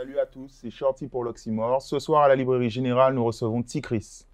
Salut 0.00 0.18
à 0.18 0.24
tous, 0.24 0.48
c'est 0.48 0.70
Shorty 0.70 1.08
pour 1.08 1.24
l'Oxymore. 1.24 1.82
Ce 1.82 1.98
soir 1.98 2.22
à 2.22 2.28
la 2.28 2.34
Librairie 2.34 2.70
Générale, 2.70 3.12
nous 3.12 3.22
recevons 3.22 3.62
Tikris. 3.62 4.24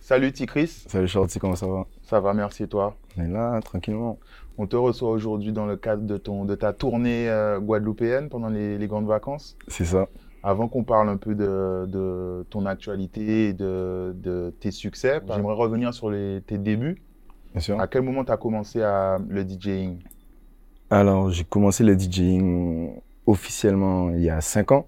Salut 0.00 0.32
Tikris, 0.32 0.66
Salut 0.88 1.06
Shorty, 1.06 1.38
comment 1.38 1.54
ça 1.54 1.68
va? 1.68 1.86
Ça 2.06 2.20
va, 2.20 2.34
merci 2.34 2.62
et 2.62 2.68
toi 2.68 2.96
On 3.18 3.22
est 3.22 3.28
là, 3.28 3.60
tranquillement. 3.60 4.18
On 4.58 4.66
te 4.66 4.76
reçoit 4.76 5.10
aujourd'hui 5.10 5.52
dans 5.52 5.66
le 5.66 5.76
cadre 5.76 6.04
de, 6.04 6.16
ton, 6.16 6.44
de 6.44 6.54
ta 6.54 6.72
tournée 6.72 7.28
euh, 7.28 7.58
guadeloupéenne 7.58 8.28
pendant 8.28 8.48
les, 8.48 8.78
les 8.78 8.86
grandes 8.86 9.08
vacances. 9.08 9.56
C'est 9.66 9.84
ça. 9.84 10.06
Avant 10.44 10.68
qu'on 10.68 10.84
parle 10.84 11.08
un 11.08 11.16
peu 11.16 11.34
de, 11.34 11.84
de 11.88 12.46
ton 12.48 12.64
actualité 12.64 13.48
et 13.48 13.52
de, 13.52 14.14
de 14.14 14.54
tes 14.60 14.70
succès, 14.70 15.20
j'aimerais 15.34 15.54
revenir 15.54 15.92
sur 15.92 16.08
les, 16.08 16.42
tes 16.46 16.58
débuts. 16.58 17.02
Bien 17.50 17.60
sûr. 17.60 17.80
À 17.80 17.88
quel 17.88 18.02
moment 18.02 18.24
tu 18.24 18.30
as 18.30 18.36
commencé 18.36 18.82
à, 18.82 19.18
le 19.28 19.42
DJing? 19.42 19.98
Alors, 20.88 21.30
j'ai 21.30 21.42
commencé 21.42 21.82
le 21.82 21.98
DJing 21.98 23.00
officiellement 23.26 24.10
il 24.10 24.22
y 24.22 24.30
a 24.30 24.40
5 24.40 24.70
ans. 24.70 24.86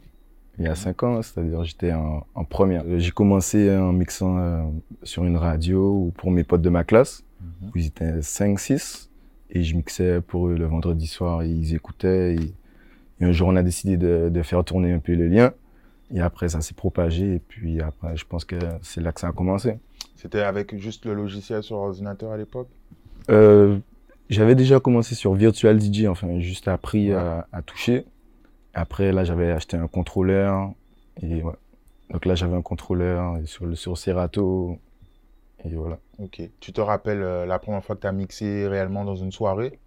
Il 0.59 0.65
y 0.65 0.69
a 0.69 0.75
5 0.75 1.03
ans, 1.05 1.23
c'est-à-dire 1.23 1.63
j'étais 1.65 1.93
en, 1.93 2.27
en 2.35 2.45
première. 2.45 2.83
J'ai 2.99 3.11
commencé 3.13 3.71
en 3.77 3.93
mixant 3.93 4.39
euh, 4.39 4.63
sur 5.05 5.25
une 5.25 5.37
radio 5.37 5.93
ou 5.93 6.13
pour 6.17 6.31
mes 6.31 6.43
potes 6.45 6.63
de 6.63 6.69
ma 6.71 6.83
classe. 6.85 7.25
Mhm. 7.41 7.71
Ils 7.77 7.87
étaient 7.87 8.19
5-6 8.21 9.09
et 9.51 9.63
je 9.63 9.77
mixais 9.77 10.21
pour 10.21 10.49
eux 10.49 10.57
le 10.57 10.65
vendredi 10.67 11.07
soir. 11.07 11.43
Et 11.43 11.49
ils 11.49 11.75
écoutaient. 11.75 12.35
Et, 12.35 12.55
et 13.21 13.25
un 13.25 13.33
jour, 13.33 13.49
on 13.49 13.57
a 13.57 13.63
décidé 13.63 13.97
de, 13.97 14.29
de 14.33 14.43
faire 14.43 14.65
tourner 14.65 14.93
un 14.93 14.99
peu 14.99 15.13
les 15.13 15.29
liens. 15.29 15.53
Et 16.13 16.21
après, 16.21 16.49
ça 16.49 16.61
s'est 16.61 16.75
propagé. 16.75 17.35
Et 17.37 17.39
puis 17.39 17.81
après, 17.81 18.17
je 18.17 18.25
pense 18.27 18.45
que 18.45 18.57
c'est 18.83 19.01
là 19.01 19.13
que 19.13 19.21
ça 19.21 19.29
a 19.29 19.33
commencé. 19.33 19.75
C'était 20.17 20.41
avec 20.41 20.77
juste 20.79 21.07
le 21.07 21.15
logiciel 21.15 21.63
sur 21.63 21.77
ordinateur 21.77 22.33
à 22.33 22.37
l'époque? 22.37 22.69
Euh, 23.31 23.79
j'avais 24.29 24.55
déjà 24.57 24.81
commencé 24.81 25.15
sur 25.15 25.35
Virtual 25.35 25.79
DJ, 25.81 26.07
enfin, 26.07 26.41
juste 26.41 26.67
appris 26.67 27.11
Ouais. 27.11 27.15
à, 27.17 27.47
à 27.53 27.63
toucher. 27.63 28.05
Après, 28.79 29.11
là, 29.11 29.25
j'avais 29.25 29.51
acheté 29.51 29.77
un 29.77 29.89
contrôleur. 29.89 30.71
Et 31.21 31.43
ouais. 31.43 31.55
Donc 32.11 32.25
là, 32.25 32.37
j'avais 32.37 32.57
un 32.57 32.63
contrôleur 32.63 33.39
sur, 33.45 33.67
le, 33.67 33.75
sur 33.75 33.99
Serato. 33.99 34.79
Et 35.65 35.75
voilà. 35.75 35.99
Ok. 36.21 36.41
Tu 36.61 36.73
te 36.73 36.81
rappelles 36.81 37.23
euh, 37.23 37.45
la 37.45 37.59
première 37.59 37.83
fois 37.85 37.97
que 37.97 38.03
tu 38.03 38.07
as 38.07 38.13
mixé 38.13 38.69
réellement 38.69 39.05
dans 39.05 39.17
une 39.17 39.33
soirée? 39.33 39.79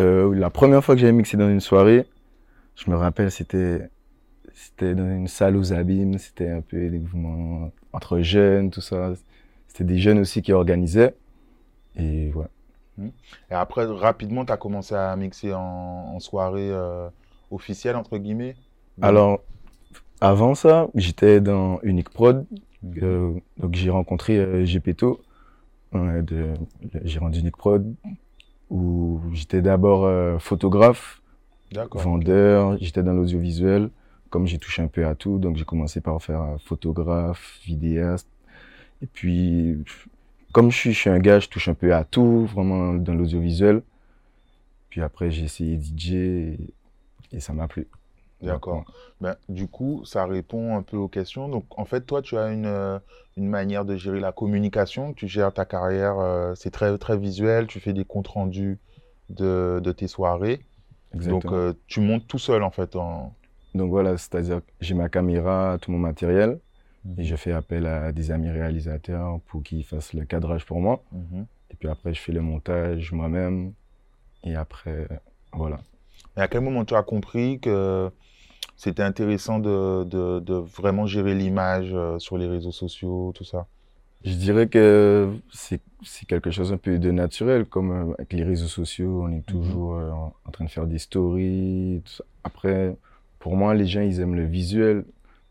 Euh, 0.00 0.34
la 0.34 0.50
première 0.50 0.84
fois 0.84 0.96
que 0.96 1.00
j'avais 1.00 1.12
mixé 1.12 1.36
dans 1.36 1.48
une 1.48 1.60
soirée, 1.60 2.06
je 2.74 2.90
me 2.90 2.96
rappelle, 2.96 3.30
c'était 3.30 3.88
c'était 4.52 4.94
dans 4.94 5.08
une 5.08 5.28
salle 5.28 5.56
aux 5.56 5.72
abîmes. 5.72 6.18
C'était 6.18 6.50
un 6.50 6.62
peu 6.62 6.88
des 6.88 6.98
mouvements 6.98 7.70
entre 7.92 8.18
jeunes, 8.18 8.70
tout 8.70 8.80
ça. 8.80 9.12
C'était 9.68 9.84
des 9.84 9.98
jeunes 9.98 10.18
aussi 10.18 10.42
qui 10.42 10.52
organisaient. 10.52 11.14
Et 11.96 12.32
ouais. 12.34 12.46
Et 13.50 13.54
après, 13.54 13.84
rapidement, 13.84 14.44
tu 14.44 14.52
as 14.52 14.56
commencé 14.56 14.94
à 14.94 15.14
mixer 15.14 15.54
en, 15.54 15.60
en 15.60 16.18
soirée 16.18 16.70
euh, 16.70 17.08
officielle, 17.50 17.96
entre 17.96 18.18
guillemets 18.18 18.56
Alors, 19.02 19.40
avant 20.20 20.54
ça, 20.54 20.88
j'étais 20.94 21.40
dans 21.40 21.80
Unique 21.82 22.10
Prod. 22.10 22.46
Mhm. 22.82 22.94
Euh, 23.02 23.32
donc 23.58 23.74
j'ai 23.74 23.90
rencontré 23.90 24.38
euh, 24.38 24.64
Gepetto, 24.64 25.20
euh, 25.94 26.22
de, 26.22 26.54
le 26.92 27.06
gérant 27.06 27.30
d'Unique 27.30 27.56
Prod, 27.56 27.94
où 28.70 29.20
j'étais 29.32 29.62
d'abord 29.62 30.04
euh, 30.04 30.38
photographe, 30.38 31.22
D'accord. 31.72 32.02
vendeur, 32.02 32.76
j'étais 32.80 33.02
dans 33.02 33.12
l'audiovisuel. 33.12 33.90
Comme 34.30 34.46
j'ai 34.46 34.58
touché 34.58 34.82
un 34.82 34.88
peu 34.88 35.06
à 35.06 35.14
tout, 35.14 35.38
donc 35.38 35.56
j'ai 35.56 35.64
commencé 35.64 36.00
par 36.00 36.20
faire 36.20 36.42
euh, 36.42 36.56
photographe, 36.64 37.60
vidéaste. 37.64 38.28
Et 39.00 39.06
puis, 39.06 39.84
comme 40.52 40.70
je 40.70 40.76
suis, 40.76 40.92
je 40.92 40.98
suis 40.98 41.10
un 41.10 41.20
gars, 41.20 41.38
je 41.38 41.48
touche 41.48 41.68
un 41.68 41.74
peu 41.74 41.94
à 41.94 42.04
tout, 42.04 42.46
vraiment 42.46 42.94
dans 42.94 43.14
l'audiovisuel. 43.14 43.82
Puis 44.90 45.00
après, 45.02 45.30
j'ai 45.30 45.44
essayé 45.44 45.78
DJ 45.78 46.58
et, 47.32 47.40
ça 47.40 47.52
m'a 47.52 47.68
plu. 47.68 47.88
D'accord. 48.42 48.84
Ben, 49.20 49.36
du 49.48 49.66
coup, 49.66 50.04
ça 50.04 50.26
répond 50.26 50.76
un 50.76 50.82
peu 50.82 50.96
aux 50.96 51.08
questions. 51.08 51.48
Donc, 51.48 51.64
en 51.78 51.84
fait, 51.84 52.02
toi, 52.02 52.20
tu 52.20 52.36
as 52.36 52.48
une, 52.48 52.66
euh, 52.66 52.98
une 53.36 53.48
manière 53.48 53.84
de 53.84 53.96
gérer 53.96 54.20
la 54.20 54.32
communication. 54.32 55.14
Tu 55.14 55.26
gères 55.26 55.52
ta 55.52 55.64
carrière, 55.64 56.18
euh, 56.18 56.54
c'est 56.54 56.70
très, 56.70 56.96
très 56.98 57.16
visuel. 57.16 57.66
Tu 57.66 57.80
fais 57.80 57.92
des 57.92 58.04
comptes 58.04 58.28
rendus 58.28 58.78
de, 59.30 59.80
de 59.82 59.92
tes 59.92 60.06
soirées. 60.06 60.60
Exactement. 61.14 61.40
Donc, 61.40 61.52
euh, 61.52 61.72
tu 61.86 62.00
montes 62.00 62.26
tout 62.26 62.38
seul, 62.38 62.62
en 62.62 62.70
fait. 62.70 62.94
En... 62.94 63.32
Donc 63.74 63.90
voilà, 63.90 64.16
c'est-à-dire 64.18 64.58
que 64.58 64.70
j'ai 64.80 64.94
ma 64.94 65.08
caméra, 65.08 65.78
tout 65.80 65.90
mon 65.90 65.98
matériel, 65.98 66.58
et 67.18 67.24
je 67.24 67.36
fais 67.36 67.52
appel 67.52 67.86
à 67.86 68.10
des 68.12 68.32
amis 68.32 68.50
réalisateurs 68.50 69.40
pour 69.46 69.62
qu'ils 69.62 69.84
fassent 69.84 70.12
le 70.12 70.24
cadrage 70.24 70.66
pour 70.66 70.80
moi. 70.80 71.02
Mhm. 71.12 71.46
Et 71.70 71.74
puis 71.76 71.88
après, 71.88 72.12
je 72.12 72.20
fais 72.20 72.32
le 72.32 72.40
montage 72.40 73.12
moi-même. 73.12 73.72
Et 74.44 74.54
après, 74.54 75.08
voilà. 75.52 75.78
Et 76.36 76.40
à 76.40 76.48
quel 76.48 76.60
moment 76.60 76.84
tu 76.84 76.94
as 76.94 77.02
compris 77.02 77.58
que 77.60 78.10
c'était 78.76 79.02
intéressant 79.02 79.58
de, 79.58 80.04
de, 80.04 80.40
de 80.40 80.54
vraiment 80.54 81.06
gérer 81.06 81.34
l'image 81.34 81.90
euh, 81.92 82.18
sur 82.18 82.36
les 82.36 82.46
réseaux 82.46 82.72
sociaux, 82.72 83.32
tout 83.34 83.44
ça? 83.44 83.66
Je 84.24 84.34
dirais 84.34 84.66
que 84.66 85.30
c'est 85.52 85.80
quelque 86.26 86.50
chose 86.50 86.72
un 86.72 86.78
peu 86.78 86.98
de 86.98 87.10
naturel, 87.10 87.64
comme 87.64 87.90
euh, 87.92 88.14
avec 88.14 88.32
les 88.32 88.42
réseaux 88.42 88.66
sociaux, 88.66 89.22
on 89.22 89.30
est 89.32 89.46
toujours 89.46 89.94
euh, 89.96 90.10
en, 90.10 90.34
en 90.44 90.50
train 90.50 90.64
de 90.64 90.70
faire 90.70 90.86
des 90.86 90.98
stories. 90.98 92.02
tout 92.04 92.12
ça. 92.12 92.24
Après, 92.42 92.96
pour 93.38 93.56
moi, 93.56 93.74
les 93.74 93.86
gens, 93.86 94.00
ils 94.00 94.20
aiment 94.20 94.34
le 94.34 94.46
visuel. 94.46 95.04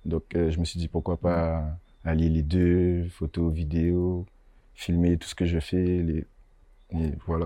Donc, 0.04 0.24
euh, 0.36 0.52
je 0.52 0.60
me 0.60 0.66
suis 0.66 0.80
dit, 0.80 0.88
pourquoi 0.88 1.18
pas 1.18 1.64
allier 2.04 2.30
les 2.30 2.44
deux, 2.44 3.06
photos, 3.10 3.54
vidéos, 3.54 4.26
filmer 4.74 5.18
tout 5.18 5.28
ce 5.28 5.36
que 5.36 5.46
je 5.46 5.60
fais. 5.60 6.04
Les... 6.04 6.26
Voilà. 7.26 7.46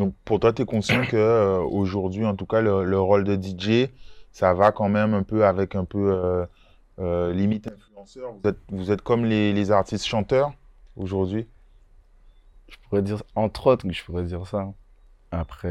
Donc, 0.00 0.14
pour 0.24 0.40
toi, 0.40 0.52
tu 0.52 0.62
es 0.62 0.64
conscient 0.66 1.04
que 1.06 1.16
euh, 1.16 1.58
aujourd'hui, 1.60 2.24
en 2.26 2.34
tout 2.36 2.46
cas, 2.46 2.60
le, 2.62 2.84
le 2.84 3.00
rôle 3.00 3.24
de 3.24 3.36
DJ, 3.36 3.92
ça 4.32 4.54
va 4.54 4.72
quand 4.72 4.88
même 4.88 5.14
un 5.14 5.22
peu 5.24 5.44
avec 5.46 5.74
un 5.76 5.84
peu 5.84 6.12
euh, 6.12 6.46
euh, 7.00 7.32
limite 7.34 7.68
influenceur. 7.68 8.32
Vous 8.34 8.48
êtes, 8.50 8.58
vous 8.70 8.90
êtes 8.92 9.02
comme 9.02 9.24
les, 9.26 9.52
les 9.52 9.70
artistes 9.72 10.06
chanteurs 10.06 10.52
aujourd'hui? 10.96 11.48
Je 12.68 12.76
pourrais 12.88 13.02
dire, 13.02 13.22
entre 13.34 13.66
autres, 13.66 13.90
je 13.90 14.04
pourrais 14.04 14.24
dire 14.24 14.46
ça. 14.46 14.72
Après, 15.30 15.68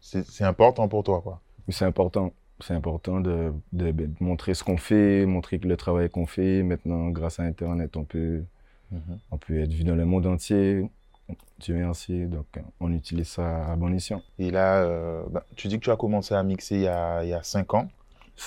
C'est 0.00 0.44
important 0.44 0.88
pour 0.88 1.04
toi, 1.04 1.20
quoi. 1.22 1.42
C'est 1.68 1.84
important. 1.84 2.32
C'est 2.60 2.74
important 2.74 3.20
de, 3.20 3.52
de- 3.72 3.90
de 3.92 4.10
montrer 4.20 4.54
ce 4.54 4.64
qu'on 4.64 4.76
fait, 4.76 5.24
montrer 5.26 5.58
le 5.58 5.76
travail 5.76 6.10
qu'on 6.10 6.26
fait. 6.26 6.62
Maintenant, 6.62 7.08
grâce 7.10 7.40
à 7.40 7.44
Internet, 7.44 7.96
on 7.96 8.04
peut, 8.04 8.44
on 9.30 9.38
peut 9.38 9.60
être 9.60 9.72
vu 9.72 9.84
dans 9.84 9.96
le 9.96 10.06
monde 10.06 10.26
entier. 10.26 10.90
Dieu 11.58 11.74
merci. 11.74 12.26
Donc, 12.26 12.46
euh, 12.56 12.60
on 12.80 12.92
utilise 12.92 13.28
ça 13.28 13.66
à 13.72 13.76
bon 13.76 13.92
escient. 13.94 14.22
Et 14.38 14.50
là, 14.50 14.82
euh, 14.82 15.22
bah, 15.30 15.44
tu 15.56 15.68
dis 15.68 15.78
que 15.78 15.84
tu 15.84 15.90
as 15.90 15.96
commencé 15.96 16.34
à 16.34 16.42
mixer 16.42 16.76
il 16.76 16.82
y 16.82 16.88
a, 16.88 17.22
il 17.22 17.28
y 17.30 17.34
a 17.34 17.42
cinq 17.42 17.74
ans. 17.74 17.88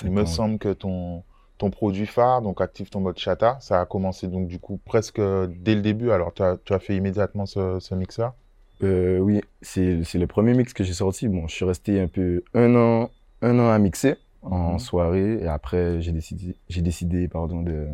Il 0.04 0.12
me 0.12 0.26
semble 0.26 0.58
que 0.58 0.74
ton, 0.74 1.24
ton 1.60 1.70
produit 1.70 2.08
phare, 2.08 2.42
donc 2.42 2.62
Active 2.62 2.90
ton 2.90 3.00
mode 3.00 3.18
chata, 3.20 3.58
ça 3.62 3.80
a 3.82 3.86
commencé 3.86 4.28
donc 4.28 4.48
du 4.48 4.58
coup 4.60 4.80
presque 4.84 5.20
dès 5.20 5.76
le 5.76 5.82
début. 5.82 6.10
Alors, 6.12 6.34
tu 6.34 6.42
as, 6.42 6.58
tu 6.66 6.74
as 6.74 6.80
fait 6.80 6.96
immédiatement 6.96 7.46
ce, 7.46 7.80
ce 7.80 7.94
mixeur? 7.94 8.34
Euh, 8.82 9.20
oui, 9.20 9.42
c'est 9.62 10.02
le 10.16 10.26
premier 10.28 10.54
mix 10.56 10.74
que 10.74 10.84
j'ai 10.84 10.94
sorti. 10.94 11.28
Bon, 11.28 11.48
je 11.48 11.54
suis 11.54 11.64
resté 11.66 12.02
un 12.02 12.08
peu 12.08 12.44
un 12.56 12.76
an, 12.76 13.12
un 13.44 13.60
an 13.60 13.70
à 13.70 13.78
mixer 13.78 14.16
en 14.42 14.74
Mhm. 14.74 14.80
soirée 14.80 15.34
et 15.42 15.48
après 15.48 16.02
j'ai 16.02 16.12
décidé, 16.12 16.56
j'ai 16.68 16.82
décidé 16.82 17.28
pardon 17.30 17.62
de, 17.62 17.88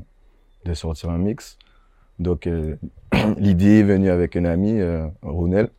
de 0.65 0.73
sortir 0.73 1.09
un 1.11 1.17
mix. 1.19 1.57
Donc 2.19 2.47
euh, 2.47 2.75
l'idée 3.37 3.79
est 3.79 3.83
venue 3.83 4.09
avec 4.09 4.35
un 4.35 4.45
ami, 4.45 4.79
euh, 4.79 5.07
Ronel. 5.21 5.69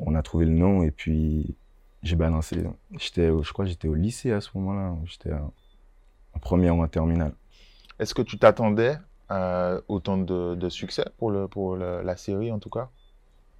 On 0.00 0.14
a 0.14 0.22
trouvé 0.22 0.46
le 0.46 0.52
nom 0.52 0.82
et 0.82 0.90
puis 0.90 1.54
j'ai 2.02 2.16
balancé. 2.16 2.58
J'étais, 2.98 3.28
je 3.28 3.52
crois, 3.52 3.64
que 3.66 3.70
j'étais 3.70 3.88
au 3.88 3.94
lycée 3.94 4.32
à 4.32 4.40
ce 4.40 4.50
moment-là. 4.54 4.94
J'étais 5.04 5.32
en, 5.32 5.52
première 6.40 6.76
ou 6.76 6.82
en 6.82 6.88
terminale. 6.88 7.32
Est-ce 8.00 8.14
que 8.14 8.22
tu 8.22 8.36
t'attendais 8.38 8.98
à 9.28 9.78
autant 9.88 10.18
de, 10.18 10.56
de 10.56 10.68
succès 10.68 11.04
pour, 11.18 11.30
le, 11.30 11.46
pour 11.48 11.76
le- 11.76 12.02
la 12.02 12.16
série 12.16 12.50
en 12.50 12.58
tout 12.58 12.70
cas? 12.70 12.90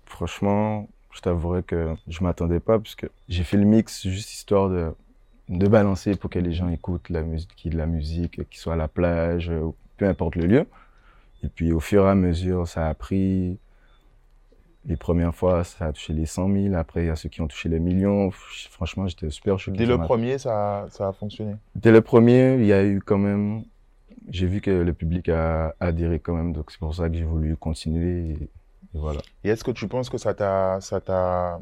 Franchement, 0.07 0.89
je 1.13 1.21
t'avouerais 1.21 1.63
que 1.63 1.95
je 2.09 2.23
m'attendais 2.23 2.61
pas 2.61 2.79
parce 2.79 2.95
que 2.95 3.07
j'ai 3.29 3.45
fait 3.45 3.57
le 3.57 3.65
mix 3.65 4.07
juste 4.09 4.33
histoire 4.33 4.69
de, 4.69 4.93
de 5.49 5.69
balancer 5.69 6.17
pour 6.17 6.31
que 6.31 6.39
les 6.39 6.53
gens 6.53 6.69
écoutent 6.69 7.11
la 7.11 7.23
musique, 7.23 7.69
de 7.71 7.77
la 7.79 7.87
musique, 7.87 8.49
qu'ils 8.49 8.61
soient 8.61 8.75
à 8.75 8.77
la 8.77 8.89
plage, 8.89 9.51
euh, 9.51 9.71
peu 9.99 10.07
importe 10.09 10.37
le 10.37 10.47
lieu. 10.47 10.67
Et 11.43 11.49
puis 11.49 11.73
au 11.73 11.81
fur 11.81 12.05
et 12.07 12.11
à 12.11 12.15
mesure, 12.15 12.67
ça 12.69 12.89
a 12.89 12.95
pris. 12.95 13.59
Les 14.87 14.97
premières 14.97 15.35
fois, 15.35 15.63
ça 15.63 15.87
a 15.87 15.93
touché 15.93 16.15
les 16.15 16.25
100 16.25 16.51
000. 16.53 16.75
Après, 16.75 17.03
il 17.05 17.07
y 17.09 17.11
a 17.11 17.17
ceux 17.17 17.29
qui 17.29 17.43
ont 17.43 17.47
touché 17.47 17.69
les 17.69 17.79
millions. 17.81 18.31
Franchement, 18.71 19.07
j'étais 19.07 19.29
super 19.29 19.59
choqué. 19.59 19.77
Dès 19.77 19.85
le 19.87 19.99
m'a- 19.99 20.05
premier, 20.05 20.39
ça, 20.39 20.87
ça 20.91 21.09
a 21.09 21.13
fonctionné. 21.13 21.57
Dès 21.75 21.93
le 21.93 22.01
premier, 22.01 22.55
il 22.55 22.65
y 22.65 22.73
a 22.73 22.83
eu 22.85 23.01
quand 23.01 23.19
même. 23.19 23.63
J'ai 24.31 24.47
vu 24.47 24.61
que 24.63 24.71
le 24.71 24.93
public 24.95 25.29
a 25.29 25.75
adhéré 25.81 26.19
quand 26.19 26.35
même. 26.35 26.53
Donc 26.55 26.71
c'est 26.71 26.79
pour 26.81 26.95
ça 26.95 27.09
que 27.11 27.15
j'ai 27.17 27.25
voulu 27.25 27.57
continuer. 27.57 28.31
Et, 28.31 28.33
et 28.95 28.99
voilà. 28.99 29.21
Et 29.45 29.51
est-ce 29.51 29.65
que 29.65 29.71
tu 29.71 29.87
penses 29.87 30.09
que 30.09 30.17
ça 30.19 30.33
t'a, 30.33 30.81
ça 30.81 31.01
t'a 31.01 31.61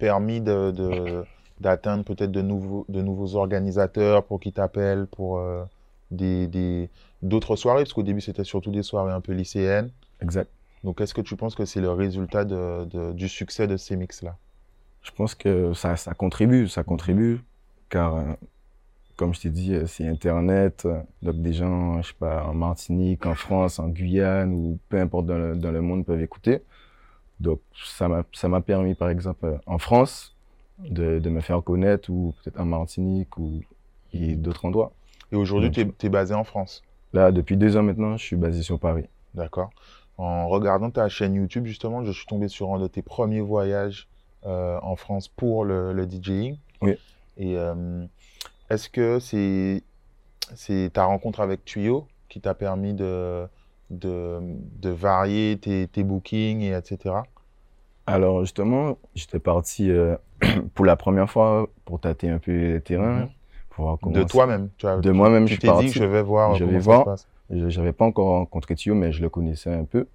permis 0.00 0.40
de, 0.40 0.72
de- 0.72 1.24
d'atteindre 1.60 2.02
peut-être 2.04 2.32
de 2.32 2.42
nouveaux, 2.42 2.84
de 2.88 3.02
nouveaux 3.02 3.36
organisateurs 3.36 4.24
pour 4.24 4.40
qu'ils 4.40 4.52
t'appellent 4.52 5.06
pour 5.06 5.38
euh, 5.38 5.62
des, 6.10 6.90
d'autres 7.22 7.56
soirées? 7.56 7.82
Parce 7.82 7.92
qu'au 7.92 8.02
début, 8.02 8.20
c'était 8.20 8.44
surtout 8.44 8.70
des 8.70 8.82
soirées 8.82 9.12
un 9.12 9.20
peu 9.20 9.32
lycéennes. 9.32 9.90
Exact. 10.20 10.50
Donc, 10.84 11.00
est-ce 11.00 11.14
que 11.14 11.20
tu 11.20 11.36
penses 11.36 11.54
que 11.54 11.64
c'est 11.64 11.80
le 11.80 11.90
résultat 11.90 12.44
de, 12.44 12.84
de- 12.84 13.12
du 13.12 13.28
succès 13.28 13.66
de 13.66 13.76
ces 13.76 13.96
mix-là? 13.96 14.36
Je 15.02 15.10
pense 15.10 15.34
que 15.34 15.72
ça, 15.74 15.96
ça 15.96 16.14
contribue, 16.14 16.68
ça 16.68 16.82
contribue, 16.82 17.40
car 17.88 18.16
euh, 18.16 18.24
comme 19.16 19.34
je 19.34 19.40
t'ai 19.40 19.50
dit, 19.50 19.74
euh, 19.74 19.86
c'est 19.86 20.06
Internet, 20.06 20.84
euh, 20.84 21.00
donc 21.22 21.40
des 21.40 21.52
gens, 21.52 22.02
je 22.02 22.08
sais 22.08 22.14
pas, 22.18 22.44
en 22.44 22.54
Martinique, 22.54 23.26
en 23.26 23.34
France, 23.34 23.78
en 23.78 23.88
Guyane, 23.88 24.52
ou 24.52 24.78
peu 24.88 25.00
importe 25.00 25.26
dans 25.26 25.38
le, 25.38 25.56
dans 25.56 25.72
le 25.72 25.80
monde 25.80 26.04
peuvent 26.04 26.20
écouter. 26.20 26.62
Donc 27.40 27.60
ça 27.84 28.08
m'a, 28.08 28.60
permis, 28.60 28.94
par 28.94 29.10
exemple, 29.10 29.60
en 29.66 29.78
France, 29.78 30.34
de, 30.78 31.18
de 31.18 31.30
me 31.30 31.40
faire 31.40 31.62
connaître, 31.62 32.10
ou 32.10 32.34
peut-être 32.42 32.60
en 32.60 32.64
Martinique, 32.64 33.36
ou 33.38 33.62
d'autres 34.12 34.64
endroits. 34.64 34.92
Et 35.32 35.36
aujourd'hui, 35.36 35.70
tu 35.70 36.06
es, 36.06 36.08
basé 36.08 36.34
en 36.34 36.44
France. 36.44 36.82
Là, 37.12 37.32
depuis 37.32 37.56
deux 37.56 37.76
ans 37.76 37.82
maintenant, 37.82 38.16
je 38.16 38.24
suis 38.24 38.36
basé 38.36 38.62
sur 38.62 38.78
Paris. 38.78 39.04
D'accord. 39.34 39.70
En 40.16 40.48
regardant 40.48 40.90
ta 40.90 41.08
chaîne 41.08 41.34
YouTube, 41.34 41.66
justement, 41.66 42.04
je 42.04 42.12
suis 42.12 42.26
tombé 42.26 42.48
sur 42.48 42.74
un 42.74 42.78
de 42.78 42.86
tes 42.86 43.02
premiers 43.02 43.40
voyages 43.40 44.08
euh, 44.46 44.78
en 44.82 44.96
France 44.96 45.28
pour 45.28 45.64
le, 45.64 45.92
le 45.92 46.08
DJing. 46.08 46.58
Oui. 46.82 46.96
Et 47.36 47.56
euh, 47.56 48.04
est-ce 48.70 48.88
que 48.88 49.18
c'est 49.20 49.82
ta 50.92 51.04
rencontre 51.04 51.40
avec 51.40 51.64
Tuyo 51.64 52.06
qui 52.28 52.40
t'a 52.40 52.54
permis 52.54 52.94
de, 52.94 53.46
de, 53.90 54.38
de 54.80 54.90
varier 54.90 55.58
tes, 55.58 55.86
tes 55.88 56.02
bookings 56.02 56.60
et 56.60 56.72
etc. 56.74 57.14
Alors 58.06 58.40
justement, 58.40 58.98
j'étais 59.14 59.38
parti 59.38 59.90
euh, 59.90 60.16
pour 60.74 60.84
la 60.84 60.96
première 60.96 61.30
fois 61.30 61.68
pour 61.84 62.00
tâter 62.00 62.28
un 62.30 62.38
peu 62.38 62.52
les 62.52 62.80
terrains, 62.80 63.20
Mhm. 63.20 63.28
Pour 63.78 63.86
voir 63.86 63.98
comment 64.00 64.16
De 64.16 64.24
toi-même. 64.24 64.70
De 64.82 65.10
moi-même, 65.12 65.46
je 65.46 65.52
suis 65.52 65.60
dit 65.60 65.66
parti. 65.66 65.86
que 65.86 65.92
je 65.92 66.04
vais 66.04 66.22
voir 66.22 66.56
Je 66.56 66.64
vais 66.64 66.80
voir. 66.80 67.14
Je 67.48 67.78
n'avais 67.78 67.92
pas 67.92 68.04
encore 68.04 68.26
rencontré 68.26 68.74
Thio, 68.74 68.96
mais 68.96 69.12
je 69.12 69.22
le 69.22 69.28
connaissais 69.28 69.72
un 69.72 69.84
peu. 69.84 70.08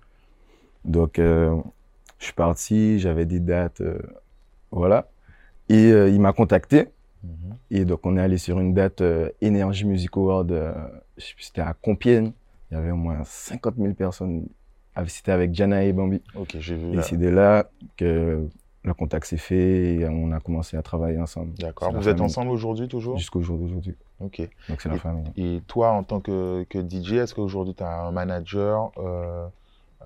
Donc, 0.84 1.18
euh, 1.18 1.56
je 2.20 2.26
suis 2.26 2.34
parti, 2.34 3.00
j'avais 3.00 3.26
des 3.26 3.40
dates, 3.40 3.80
euh, 3.80 3.98
voilà. 4.70 5.08
Et 5.70 5.94
euh, 5.94 6.10
il 6.10 6.20
m'a 6.20 6.34
contacté. 6.34 6.90
Mhm. 7.24 7.32
Et 7.72 7.86
donc, 7.86 8.02
on 8.04 8.18
est 8.18 8.22
allé 8.22 8.38
sur 8.38 8.60
une 8.60 8.74
date 8.74 9.02
Energy 9.42 9.86
Music 9.86 10.12
Award, 10.18 10.54
c'était 11.18 11.62
à 11.62 11.74
Compiègne. 11.74 12.34
Il 12.70 12.74
y 12.76 12.78
avait 12.78 12.92
au 12.92 12.98
moins 12.98 13.24
50 13.24 13.76
000 13.78 13.94
personnes. 13.94 14.46
C'était 15.08 15.32
avec 15.32 15.56
Jana 15.56 15.86
et 15.86 15.94
Bambi. 15.94 16.22
Ok, 16.36 16.58
j'ai 16.60 16.76
vu. 16.76 17.00
Et 17.00 17.02
c'est 17.02 17.18
de 17.18 17.30
là 17.30 17.70
que 17.96 18.46
le 18.84 18.94
contact 18.94 19.26
s'est 19.26 19.38
fait 19.38 19.96
et 19.96 20.08
on 20.10 20.32
a 20.32 20.40
commencé 20.40 20.76
à 20.78 20.82
travailler 20.82 21.18
ensemble. 21.20 21.54
D'accord. 21.56 21.92
Vous 21.92 22.00
êtes 22.00 22.18
famille. 22.18 22.22
ensemble 22.24 22.52
aujourd'hui 22.52 22.88
toujours? 22.88 23.18
Jusqu'au 23.18 23.42
jour 23.42 23.58
d'aujourd'hui. 23.58 23.96
Ok. 24.20 24.42
Donc, 24.70 24.82
c'est 24.82 24.90
la 24.90 24.98
famille. 24.98 25.32
Et 25.38 25.62
toi, 25.68 25.92
en 25.92 26.04
tant 26.04 26.20
que, 26.20 26.64
que 26.70 26.80
DJ, 26.80 27.14
est-ce 27.14 27.34
qu'aujourd'hui 27.34 27.74
tu 27.76 27.84
as 27.84 28.02
un 28.06 28.12
manager 28.12 28.92
euh, 28.98 29.48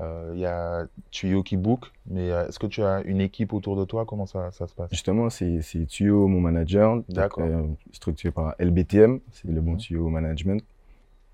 euh, 0.01 0.31
Il 0.35 0.39
y 0.39 0.45
a 0.45 0.85
Tuyo 1.09 1.41
qui 1.41 1.57
book, 1.57 1.85
mais 2.06 2.29
euh, 2.31 2.47
est-ce 2.47 2.59
que 2.59 2.68
tu 2.68 2.83
as 2.83 3.01
une 3.01 3.19
équipe 3.19 3.51
autour 3.53 3.75
de 3.75 3.83
toi? 3.83 4.06
Comment 4.06 4.27
ça, 4.27 4.51
ça 4.51 4.68
se 4.68 4.75
passe? 4.75 4.91
Justement, 4.91 5.30
c'est 5.31 5.59
Tuyau, 5.88 6.27
mon 6.27 6.39
manager. 6.39 7.01
D'accord. 7.09 7.45
euh, 7.45 7.63
structuré 7.94 8.31
par 8.31 8.53
LBTM, 8.59 9.19
c'est 9.31 9.47
le 9.47 9.59
bon 9.62 9.71
Mhm. 9.71 9.77
Tuyau 9.77 10.09
Management. 10.09 10.63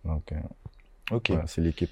Donc, 0.06 0.32
euh, 0.32 0.36
Ok. 1.12 1.30
voilà, 1.32 1.48
c'est 1.48 1.62
l'équipe. 1.62 1.92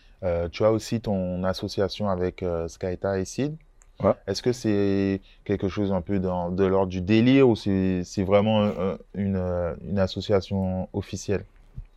Tu 0.52 0.64
as 0.64 0.72
aussi 0.72 1.02
ton 1.02 1.44
association 1.44 2.08
avec 2.10 2.46
Skyta 2.68 3.20
et 3.20 3.26
Sid. 3.26 3.56
Ouais. 4.04 4.14
Est-ce 4.28 4.42
que 4.42 4.52
c'est 4.52 5.22
quelque 5.44 5.68
chose 5.68 5.92
un 5.92 6.02
peu 6.02 6.20
dans, 6.20 6.50
de 6.50 6.66
l'ordre 6.66 6.92
du 6.92 7.02
délire 7.02 7.48
ou 7.48 7.56
c'est 7.56 8.04
c'est 8.04 8.24
vraiment 8.24 8.64
euh, 8.64 8.96
une, 9.14 9.36
euh, 9.36 9.76
une 9.88 10.00
association 10.00 10.90
officielle? 10.94 11.46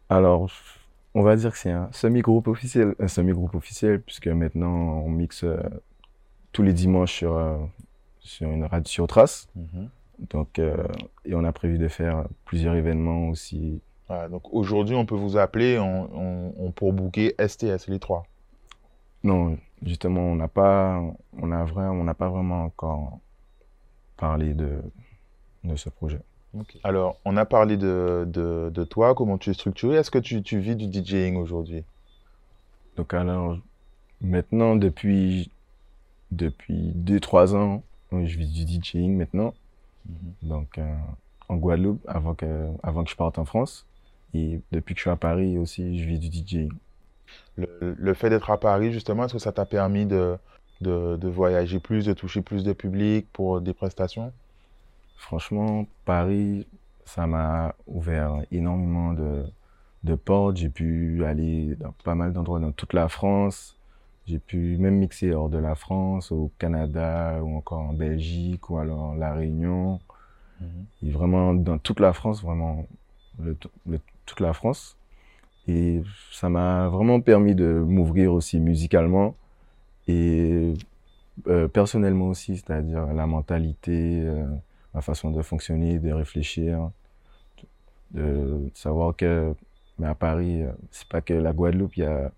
Alors, 0.08 0.50
on 1.14 1.22
va 1.22 1.36
dire 1.36 1.52
que 1.52 1.58
c'est 1.58 1.70
un 1.70 1.88
semi-groupe 1.92 2.48
officiel, 2.48 2.94
un 3.00 3.08
semi-groupe 3.08 3.54
officiel, 3.54 4.00
puisque 4.00 4.28
maintenant 4.28 5.02
on 5.04 5.08
mixe 5.08 5.44
euh, 5.44 5.56
tous 6.52 6.62
les 6.62 6.72
dimanches 6.72 7.12
sur, 7.12 7.36
euh, 7.36 7.56
sur 8.20 8.50
une 8.50 8.64
radio 8.64 8.84
sur 8.84 9.06
Trace. 9.06 9.48
Donc, 10.30 10.58
euh, 10.58 10.76
et 11.24 11.34
on 11.34 11.42
a 11.42 11.52
prévu 11.52 11.78
de 11.78 11.88
faire 11.88 12.24
plusieurs 12.44 12.74
événements 12.74 13.28
aussi. 13.30 13.80
Voilà, 14.06 14.28
donc 14.28 14.42
aujourd'hui, 14.52 14.94
on 14.94 15.06
peut 15.06 15.16
vous 15.16 15.36
appeler 15.36 15.78
on, 15.78 16.08
on, 16.14 16.54
on 16.58 16.70
pour 16.70 16.92
booker 16.92 17.34
STS, 17.38 17.88
les 17.88 17.98
trois? 17.98 18.24
Non, 19.24 19.56
justement, 19.84 20.22
on 20.22 20.36
n'a 20.36 20.48
pas, 20.48 21.00
on 21.40 21.52
a 21.52 21.64
vraiment, 21.64 21.92
on 21.92 22.04
n'a 22.04 22.14
pas 22.14 22.28
vraiment 22.28 22.64
encore 22.64 23.18
parlé 24.16 24.54
de, 24.54 24.80
de 25.64 25.76
ce 25.76 25.88
projet. 25.88 26.20
Alors, 26.84 27.18
on 27.24 27.36
a 27.36 27.44
parlé 27.44 27.76
de, 27.76 28.24
de, 28.28 28.70
de 28.72 28.84
toi, 28.84 29.14
comment 29.14 29.38
tu 29.38 29.50
es 29.50 29.54
structuré. 29.54 29.96
Est-ce 29.96 30.10
que 30.10 30.18
tu, 30.18 30.42
tu 30.42 30.58
vis 30.58 30.76
du 30.76 30.86
DJing 30.92 31.36
aujourd'hui? 31.36 31.84
Donc 32.96 33.12
alors, 33.12 33.58
maintenant, 34.20 34.76
depuis, 34.76 35.50
depuis 36.30 36.92
2-3 36.96 37.56
ans, 37.56 37.82
je 38.12 38.38
vis 38.38 38.52
du 38.52 38.80
DJing 38.80 39.16
maintenant. 39.16 39.52
Donc, 40.42 40.78
euh, 40.78 40.94
en 41.48 41.56
Guadeloupe, 41.56 42.00
avant 42.06 42.34
que, 42.34 42.68
avant 42.82 43.04
que 43.04 43.10
je 43.10 43.16
parte 43.16 43.38
en 43.38 43.44
France. 43.44 43.86
Et 44.32 44.60
depuis 44.72 44.94
que 44.94 44.98
je 44.98 45.02
suis 45.02 45.10
à 45.10 45.16
Paris 45.16 45.58
aussi, 45.58 45.98
je 45.98 46.06
vis 46.06 46.18
du 46.18 46.28
DJing. 46.28 46.72
Le, 47.56 47.94
le 47.96 48.14
fait 48.14 48.30
d'être 48.30 48.50
à 48.50 48.58
Paris, 48.58 48.92
justement, 48.92 49.24
est-ce 49.24 49.34
que 49.34 49.38
ça 49.38 49.52
t'a 49.52 49.66
permis 49.66 50.06
de, 50.06 50.36
de, 50.80 51.16
de 51.16 51.28
voyager 51.28 51.80
plus, 51.80 52.04
de 52.06 52.12
toucher 52.12 52.42
plus 52.42 52.64
de 52.64 52.72
public 52.72 53.28
pour 53.32 53.60
des 53.60 53.74
prestations? 53.74 54.32
Franchement, 55.16 55.86
Paris, 56.04 56.66
ça 57.04 57.26
m'a 57.26 57.74
ouvert 57.86 58.42
énormément 58.52 59.12
de, 59.14 59.44
de 60.04 60.14
portes. 60.16 60.56
J'ai 60.58 60.70
pu 60.70 61.24
aller 61.24 61.76
dans 61.76 61.92
pas 62.04 62.14
mal 62.14 62.32
d'endroits 62.32 62.60
dans 62.60 62.72
toute 62.72 62.92
la 62.94 63.08
France. 63.08 63.78
J'ai 64.26 64.38
pu 64.40 64.78
même 64.78 64.96
mixer 64.98 65.32
hors 65.34 65.50
de 65.50 65.58
la 65.58 65.74
France, 65.76 66.32
au 66.32 66.52
Canada, 66.58 67.40
ou 67.42 67.56
encore 67.56 67.80
en 67.80 67.92
Belgique, 67.94 68.70
ou 68.70 68.78
alors 68.78 69.14
La 69.16 69.34
Réunion. 69.34 70.00
Et 71.02 71.10
vraiment, 71.10 71.54
dans 71.54 71.78
toute 71.78 72.00
la 72.00 72.12
France, 72.12 72.42
vraiment, 72.42 72.86
le- 73.38 73.56
le- 73.86 74.00
toute 74.26 74.40
la 74.40 74.52
France. 74.52 74.96
Et 75.66 76.02
ça 76.32 76.48
m'a 76.48 76.88
vraiment 76.88 77.20
permis 77.20 77.54
de 77.54 77.82
m'ouvrir 77.86 78.32
aussi 78.32 78.60
musicalement 78.60 79.34
et 80.08 80.74
euh, 81.48 81.68
personnellement 81.68 82.28
aussi, 82.28 82.56
c'est-à-dire 82.56 83.06
la 83.06 83.26
mentalité, 83.26 84.20
euh, 84.22 84.44
ma 84.92 85.00
façon 85.00 85.30
de 85.30 85.42
fonctionner, 85.42 85.98
de 85.98 86.12
réfléchir, 86.12 86.90
de 88.12 88.70
savoir 88.74 89.16
que, 89.16 89.54
mais 89.98 90.06
à 90.06 90.14
Paris, 90.14 90.62
euh, 90.62 90.72
c'est 90.90 91.08
pas 91.08 91.22
que 91.22 91.34
la 91.34 91.52
Guadeloupe, 91.52 91.96
il 91.96 92.04
y 92.04 92.06
a 92.06 92.30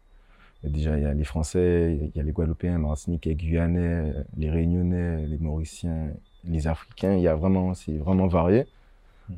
déjà 0.65 0.97
il 0.97 1.03
y 1.03 1.07
a 1.07 1.15
les 1.15 1.25
Français, 1.25 1.99
il 2.01 2.17
y 2.17 2.21
a 2.21 2.23
les 2.23 2.33
Guadeloupéens, 2.33 2.79
Martinique, 2.79 3.27
les 3.27 3.35
Guyanais, 3.35 4.13
les 4.37 4.51
Réunionnais, 4.51 5.27
les 5.27 5.39
Mauriciens, 5.39 6.11
les 6.45 6.67
Africains, 6.67 7.15
il 7.15 7.23
y 7.23 7.29
a 7.29 7.35
vraiment, 7.35 7.75
c'est 7.75 7.99
vraiment 7.99 8.27
varié. 8.29 8.67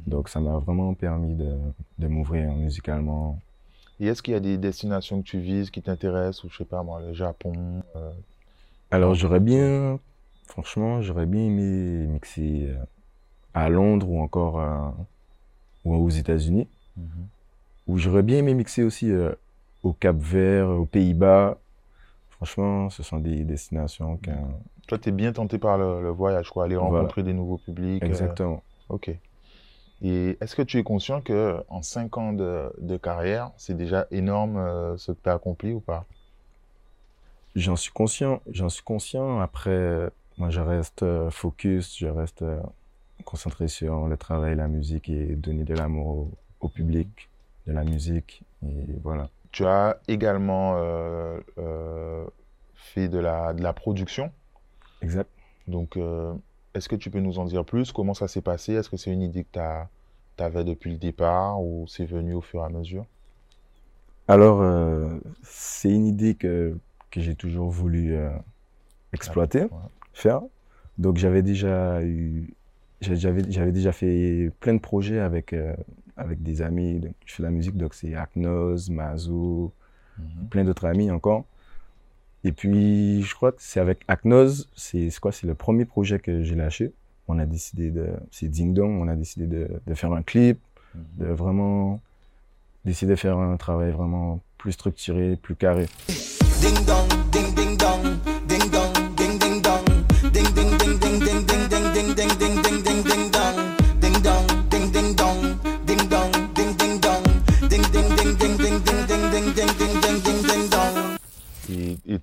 Donc 0.07 0.29
ça 0.29 0.41
m'a 0.41 0.59
vraiment 0.59 0.95
permis 0.95 1.35
de, 1.35 1.57
de 1.99 2.09
m'ouvrir 2.09 2.53
musicalement. 2.53 3.41
Et 4.01 4.07
est-ce 4.07 4.23
qu'il 4.23 4.35
y 4.35 4.37
a 4.37 4.41
des 4.41 4.59
destinations 4.59 5.21
que 5.23 5.27
tu 5.27 5.41
vises 5.41 5.71
qui 5.71 5.83
t'intéressent, 5.83 6.45
ou 6.45 6.49
je 6.51 6.57
sais 6.59 6.65
pas 6.65 6.83
moi, 6.83 7.01
le 7.01 7.13
Japon 7.13 7.83
euh, 7.97 8.11
Alors 8.91 9.15
j'aurais 9.15 9.41
bien, 9.41 9.99
franchement, 10.47 11.03
j'aurais 11.03 11.27
bien 11.27 11.43
aimé 11.43 12.07
mixer 12.07 12.69
euh, 12.69 12.77
à 13.55 13.69
Londres 13.69 14.09
ou 14.09 14.21
encore 14.21 14.61
euh, 14.61 14.91
ou 15.85 15.95
aux 15.97 16.11
États-Unis. 16.11 16.69
Ou 17.87 17.97
j'aurais 17.99 18.23
bien 18.23 18.39
aimé 18.39 18.55
mixer 18.55 18.83
aussi 18.83 19.11
euh, 19.11 19.33
au 19.83 19.93
Cap-Vert, 19.93 20.69
aux 20.69 20.85
Pays-Bas. 20.85 21.59
Franchement, 22.31 22.91
ce 22.91 23.03
sont 23.03 23.19
des 23.19 23.45
destinations 23.45 24.17
que... 24.19 24.31
Toi, 24.87 24.99
tu 24.99 25.09
es 25.09 25.13
bien 25.13 25.33
tenté 25.33 25.59
par 25.59 25.77
le, 25.79 26.03
le 26.03 26.11
voyage, 26.11 26.51
quoi, 26.51 26.65
aller 26.65 26.77
Voilà. 26.77 26.99
rencontrer 27.01 27.23
des 27.23 27.33
nouveaux 27.33 27.59
publics. 27.59 28.03
euh, 28.03 28.07
Exactement. 28.07 28.63
Ok. 28.89 29.11
Et 30.03 30.39
est-ce 30.41 30.55
que 30.55 30.63
tu 30.63 30.79
es 30.79 30.83
conscient 30.83 31.21
que 31.21 31.63
en 31.69 31.83
5 31.83 32.19
ans 32.19 32.33
de, 32.33 32.73
de 32.79 32.97
carrière, 32.97 33.51
c'est 33.57 33.77
déjà 33.77 34.07
énorme 34.11 34.57
euh, 34.57 34.97
ce 34.97 35.13
que 35.13 35.19
tu 35.23 35.29
as 35.29 35.35
accompli 35.35 35.73
ou 35.73 35.81
pas? 35.81 36.05
J'en 37.57 37.77
suis 37.77 37.91
conscient, 37.91 38.41
j'en 38.51 38.69
suis 38.69 38.85
conscient. 38.85 39.41
Après, 39.41 39.71
euh, 39.71 40.11
moi, 40.37 40.51
je 40.51 40.61
reste 40.61 41.03
euh, 41.03 41.31
focus, 41.31 41.99
je 41.99 42.07
reste 42.07 42.45
concentré 43.25 43.67
sur 43.67 44.07
le 44.07 44.17
travail, 44.17 44.55
la 44.55 44.69
musique 44.69 45.09
et 45.09 45.35
donner 45.35 45.65
de 45.65 45.75
l'amour 45.75 46.07
au, 46.07 46.31
au 46.61 46.69
public 46.69 47.29
de 47.67 47.73
la 47.73 47.85
musique. 47.85 48.43
Et 48.65 48.87
voilà. 49.03 49.29
Tu 49.51 49.67
as 49.67 49.99
également 50.09 50.75
euh, 50.77 51.41
euh, 51.59 52.25
fait 52.75 53.09
de 53.09 53.19
la, 53.19 53.53
de 53.53 53.63
la 53.63 53.73
production? 53.73 54.31
Exact. 55.03 55.29
Donc, 55.67 55.99
est-ce 56.79 56.89
que 56.91 56.97
tu 56.97 57.11
peux 57.11 57.21
nous 57.21 57.39
en 57.41 57.45
dire 57.47 57.65
plus? 57.67 57.93
Comment 57.93 58.15
ça 58.15 58.29
s'est 58.29 58.43
passé? 58.43 58.75
Est-ce 58.75 58.91
que 58.91 58.97
c'est 58.99 59.13
une 59.13 59.23
idée 59.23 59.45
que 59.45 59.51
tu 60.39 60.45
avais 60.45 60.65
depuis 60.65 60.91
le 60.93 60.99
départ 60.99 61.63
ou 61.63 61.87
c'est 61.89 62.07
venu 62.07 62.35
au 62.35 62.41
fur 62.41 62.63
et 62.63 62.65
à 62.67 62.69
mesure? 62.71 63.07
Alors, 64.29 64.61
euh, 64.63 65.19
c'est 65.43 65.91
une 65.91 66.07
idée 66.07 66.35
que, 66.35 66.79
que 67.11 67.21
j'ai 67.21 67.35
toujours 67.35 67.71
voulu 67.71 68.15
euh, 68.15 68.31
exploiter, 69.13 69.67
Ouais. 69.71 69.89
faire. 70.15 70.43
Donc, 70.99 71.19
j'avais 71.19 71.43
déjà 71.43 72.03
eu 72.05 72.55
j'avais 73.03 73.43
j'avais 73.53 73.73
déjà 73.73 73.93
fait 73.93 74.51
plein 74.61 74.75
de 74.75 74.81
projets 74.81 75.21
avec, 75.21 75.53
euh, 75.55 75.75
avec 76.17 76.43
des 76.43 76.63
amis. 76.63 77.01
Donc, 77.01 77.15
je 77.27 77.35
fais 77.35 77.43
de 77.45 77.49
la 77.49 77.53
musique, 77.53 77.77
donc 77.77 77.95
c'est 77.95 78.15
Acnos, 78.15 78.91
Mazo, 78.91 79.75
Mhm. 80.19 80.51
plein 80.51 80.65
d'autres 80.65 80.87
amis 80.87 81.11
encore. 81.11 81.47
Et 82.49 82.53
puis, 82.53 83.23
je 83.25 83.35
crois 83.35 83.53
que 83.53 83.59
c'est 83.61 83.79
avec 83.79 83.99
Acnos, 84.09 84.69
c'est 84.75 85.11
quoi, 85.21 85.33
c'est 85.33 85.47
le 85.47 85.55
premier 85.55 85.85
projet 85.85 86.19
que 86.19 86.43
j'ai 86.43 86.55
lâché. 86.55 86.93
On 87.29 87.39
a 87.39 87.45
décidé 87.45 87.91
de, 87.91 88.07
c'est 88.31 88.49
Ding 88.49 88.73
Dong, 88.73 89.03
on 89.03 89.07
a 89.07 89.17
décidé 89.17 89.47
de, 89.47 89.69
de 89.87 89.95
faire 89.95 90.13
un 90.15 90.23
clip, 90.23 90.59
Mhm. 90.95 91.27
de 91.27 91.33
vraiment, 91.35 92.01
d'essayer 92.87 93.07
de 93.11 93.17
faire 93.17 93.37
un 93.37 93.59
travail 93.59 93.91
vraiment 93.93 94.41
plus 94.57 94.73
structuré, 94.73 95.37
plus 95.37 95.57
carré. 95.57 95.87
Ding 96.63 96.87
dong, 96.87 97.07
ding 97.31 97.55
ding 97.55 97.55
dong, 97.55 97.55
ding 97.55 97.68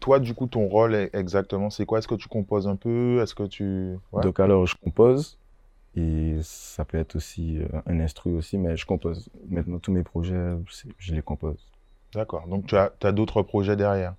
toi, 0.05 0.19
du 0.19 0.35
coup, 0.35 0.45
ton 0.45 0.67
rôle 0.67 0.93
est- 0.93 1.15
exactement, 1.15 1.71
c'est 1.71 1.87
quoi? 1.87 1.97
Est-ce 1.97 2.07
que 2.07 2.13
tu 2.13 2.27
composes 2.27 2.67
un 2.67 2.75
peu? 2.75 3.19
Est-ce 3.23 3.33
que 3.33 3.41
tu... 3.41 3.95
Ouais. 4.11 4.21
Donc 4.21 4.39
alors, 4.39 4.67
je 4.67 4.75
compose, 4.75 5.39
et 5.95 6.37
ça 6.43 6.85
peut 6.85 6.99
être 6.99 7.15
aussi 7.15 7.57
euh, 7.57 7.67
un 7.87 7.99
instru 7.99 8.33
aussi, 8.35 8.59
mais 8.59 8.77
je 8.77 8.85
compose. 8.85 9.29
Maintenant, 9.49 9.79
tous 9.79 9.91
mes 9.91 10.03
projets, 10.03 10.53
je 10.99 11.15
les 11.15 11.23
compose. 11.23 11.57
D'accord. 12.13 12.47
Donc, 12.47 12.67
tu 12.67 12.77
as, 12.77 12.93
as 13.01 13.11
d'autres 13.11 13.41
projets 13.41 13.75
derrière? 13.75 14.13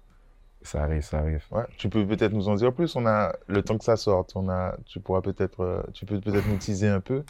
Ça 0.62 0.82
arrive, 0.82 1.02
ça 1.02 1.18
arrive. 1.20 1.44
Ouais. 1.52 1.62
Tu 1.78 1.88
peux 1.88 2.04
peut-être 2.04 2.32
nous 2.32 2.48
en 2.48 2.56
dire 2.56 2.72
plus? 2.74 2.96
On 2.96 3.06
a 3.06 3.32
le 3.46 3.62
temps 3.62 3.78
que 3.78 3.84
ça 3.84 3.96
sorte. 3.96 4.32
On 4.34 4.48
a, 4.48 4.76
tu 4.86 4.98
pourras 4.98 5.20
peut-être, 5.20 5.60
euh, 5.60 5.82
tu 5.94 6.04
peux 6.04 6.20
peut-être 6.20 6.46
nous 6.46 6.56
teaser 6.56 6.88
un 6.88 7.00
peu? 7.00 7.22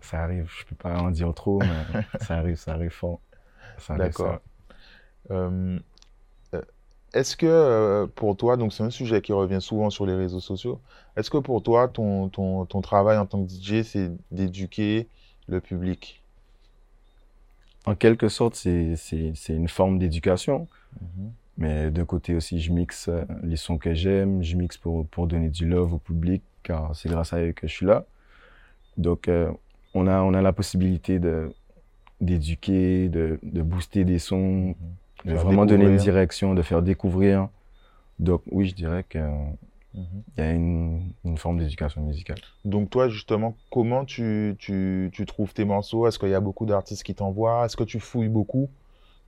Ça 0.00 0.22
arrive, 0.22 0.48
je 0.56 0.64
peux 0.66 0.76
pas 0.76 0.96
en 1.00 1.10
dire 1.10 1.32
trop, 1.34 1.60
mais 1.60 1.84
ça 2.20 2.36
arrive, 2.36 2.56
ça 2.56 2.74
arrive 2.74 2.90
fort. 2.90 3.20
D'accord. 3.96 4.38
euh, 5.30 5.78
est-ce 7.14 7.36
que 7.36 7.46
euh, 7.46 8.06
pour 8.06 8.36
toi, 8.36 8.56
donc 8.56 8.72
c'est 8.72 8.82
un 8.82 8.90
sujet 8.90 9.22
qui 9.22 9.32
revient 9.32 9.60
souvent 9.60 9.88
sur 9.88 10.04
les 10.04 10.14
réseaux 10.14 10.40
sociaux, 10.40 10.80
est-ce 11.16 11.30
que 11.30 11.38
pour 11.38 11.62
toi, 11.62 11.88
ton, 11.88 12.28
ton, 12.28 12.66
ton 12.66 12.80
travail 12.80 13.16
en 13.18 13.24
tant 13.24 13.44
que 13.44 13.50
DJ, 13.50 13.82
c'est 13.82 14.10
d'éduquer 14.32 15.08
le 15.46 15.60
public? 15.60 16.22
En 17.86 17.94
quelque 17.94 18.28
sorte, 18.28 18.56
c'est, 18.56 18.96
une 19.48 19.68
forme 19.68 19.98
d'éducation. 19.98 20.66
Mais 21.56 21.92
d'un 21.92 22.04
côté 22.04 22.34
aussi, 22.34 22.60
je 22.60 22.72
mixe 22.72 23.06
euh, 23.08 23.22
les 23.44 23.56
sons 23.56 23.78
que 23.78 23.94
j'aime, 23.94 24.42
je 24.42 24.56
mixe 24.56 24.76
pour, 24.76 25.06
pour 25.06 25.28
donner 25.28 25.50
du 25.50 25.68
love 25.68 25.94
au 25.94 25.98
public, 25.98 26.42
car 26.64 26.96
c'est 26.96 27.08
grâce 27.08 27.32
à 27.32 27.40
eux 27.40 27.52
que 27.52 27.68
je 27.68 27.72
suis 27.72 27.86
là. 27.86 28.06
Donc, 28.96 29.28
euh, 29.28 29.52
on, 29.94 30.08
a, 30.08 30.20
on 30.22 30.34
a 30.34 30.42
la 30.42 30.52
possibilité 30.52 31.20
d'éduquer, 32.20 33.08
de, 33.08 33.38
de 33.44 33.62
booster 33.62 34.04
des 34.04 34.18
sons, 34.18 34.74
de 35.24 35.34
vraiment 35.34 35.66
donner 35.66 35.86
une 35.86 35.96
direction, 35.96 36.54
de 36.54 36.62
faire 36.62 36.82
découvrir. 36.82 37.48
Donc, 38.18 38.42
oui, 38.50 38.68
je 38.68 38.74
dirais 38.74 39.04
qu'il 39.08 39.20
Mhm. 39.94 40.22
y 40.38 40.40
a 40.40 40.50
une, 40.52 41.02
une 41.24 41.38
forme 41.38 41.58
d'éducation 41.58 42.02
musicale. 42.02 42.38
Donc 42.64 42.90
toi, 42.90 43.08
justement, 43.08 43.56
comment 43.70 44.04
tu, 44.04 44.56
tu, 44.58 45.10
tu 45.12 45.26
trouves 45.26 45.52
tes 45.54 45.64
morceaux? 45.64 46.06
Est-ce 46.06 46.18
qu'il 46.18 46.30
y 46.30 46.34
a 46.34 46.40
beaucoup 46.40 46.66
d'artistes 46.66 47.02
qui 47.04 47.14
t'envoient? 47.14 47.64
Est-ce 47.64 47.76
que 47.76 47.84
tu 47.84 48.00
fouilles 48.00 48.28
beaucoup 48.28 48.68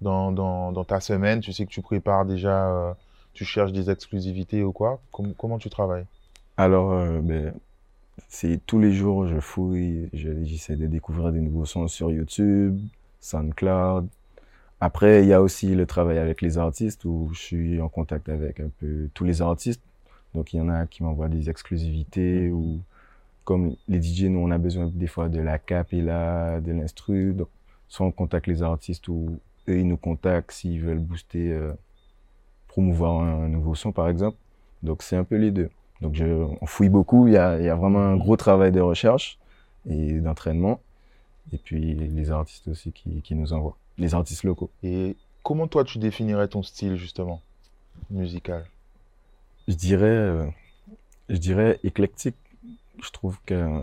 dans, 0.01 0.33
dans, 0.33 0.73
dans 0.73 0.85
ta 0.85 1.01
semaine? 1.01 1.41
Tu 1.41 1.53
sais 1.53 1.65
que 1.67 1.71
tu 1.71 1.83
prépares 1.83 2.27
déjà, 2.27 2.69
euh, 2.69 2.93
tu 3.35 3.45
cherches 3.45 3.73
des 3.73 3.91
exclusivités 3.91 4.63
ou 4.63 4.73
quoi? 4.73 5.01
Com- 5.13 5.35
comment 5.39 5.59
tu 5.59 5.71
travailles? 5.71 6.07
Alors, 6.57 6.93
euh, 6.93 7.21
ben, 7.23 7.53
c'est 8.29 8.61
tous 8.67 8.79
les 8.81 8.93
jours, 8.93 9.27
je 9.27 9.39
fouille, 9.41 10.09
je- 10.13 10.45
j'essaie 10.45 10.77
de 10.77 10.87
découvrir 10.87 11.33
des 11.33 11.41
nouveaux 11.41 11.67
sons 11.67 11.89
sur 11.89 12.11
YouTube, 12.11 12.79
SoundCloud. 13.21 14.09
Après, 14.81 15.23
il 15.23 15.29
y 15.29 15.33
a 15.33 15.41
aussi 15.41 15.75
le 15.75 15.87
travail 15.87 16.19
avec 16.19 16.43
les 16.43 16.59
artistes 16.59 17.05
où 17.05 17.31
je 17.33 17.41
suis 17.41 17.81
en 17.81 17.89
contact 17.89 18.29
avec 18.29 18.61
un 18.61 18.69
peu 18.79 19.09
tous 19.15 19.25
les 19.25 19.41
artistes. 19.43 19.83
Donc, 20.35 20.53
il 20.53 20.59
y 20.59 20.61
en 20.61 20.69
a 20.69 20.87
qui 20.87 21.03
m'envoient 21.03 21.29
des 21.29 21.49
exclusivités 21.49 22.51
ou 22.51 22.81
comme 23.45 23.77
les 23.89 24.03
DJ, 24.03 24.25
nous, 24.25 24.41
on 24.41 24.51
a 24.51 24.59
besoin 24.59 24.91
des 24.93 25.07
fois 25.07 25.29
de 25.29 25.41
la 25.41 25.59
capella, 25.59 26.61
de 26.61 26.73
l'instru. 26.73 27.33
Donc, 27.33 27.49
soit 27.89 28.07
on 28.07 28.13
contacte 28.13 28.47
les 28.49 28.63
artistes 28.63 29.09
ou 29.09 29.39
eux, 29.69 29.79
ils 29.79 29.89
nous 29.89 29.97
contactent 29.97 30.53
s'ils 30.53 30.81
veulent 30.81 30.99
booster, 30.99 31.53
euh, 31.53 31.73
promouvoir 32.69 33.21
un, 33.21 33.45
un 33.45 33.49
nouveau 33.49 33.75
son, 33.75 33.93
par 33.93 34.09
exemple. 34.09 34.37
Donc, 34.83 35.03
c'est 35.03 35.17
un 35.17 35.25
peu 35.25 35.37
les 35.37 35.53
deux. 35.53 35.71
Donc, 36.03 36.15
je, 36.15 36.25
on 36.61 36.67
fouille 36.67 36.91
beaucoup. 36.91 37.29
Il 37.29 37.35
y 37.35 37.39
a, 37.39 37.59
il 37.59 37.65
y 37.65 37.69
a 37.69 37.77
vraiment 37.77 38.01
un 38.01 38.17
gros 38.17 38.37
travail 38.37 38.73
de 38.73 38.81
recherche 38.81 39.39
et 39.89 40.21
d'entraînement. 40.21 40.81
Et 41.53 41.59
puis, 41.59 41.95
les 41.95 42.31
artistes 42.31 42.69
aussi 42.69 42.93
qui, 42.93 43.23
qui 43.23 43.35
nous 43.35 43.53
envoient. 43.53 43.77
Les 43.99 44.15
artistes 44.15 44.45
locaux. 44.45 44.71
Et 44.83 45.17
comment 45.43 45.69
toi, 45.69 45.85
tu 45.85 45.99
définirais 45.99 46.49
ton 46.49 46.63
style, 46.63 46.97
justement, 46.97 47.41
musical? 48.11 48.67
Je 49.69 49.75
dirais, 49.75 50.07
euh, 50.07 50.47
je 51.29 51.37
dirais 51.37 51.81
éclectique. 51.83 52.37
Je 53.03 53.11
trouve 53.11 53.39
que 53.45 53.83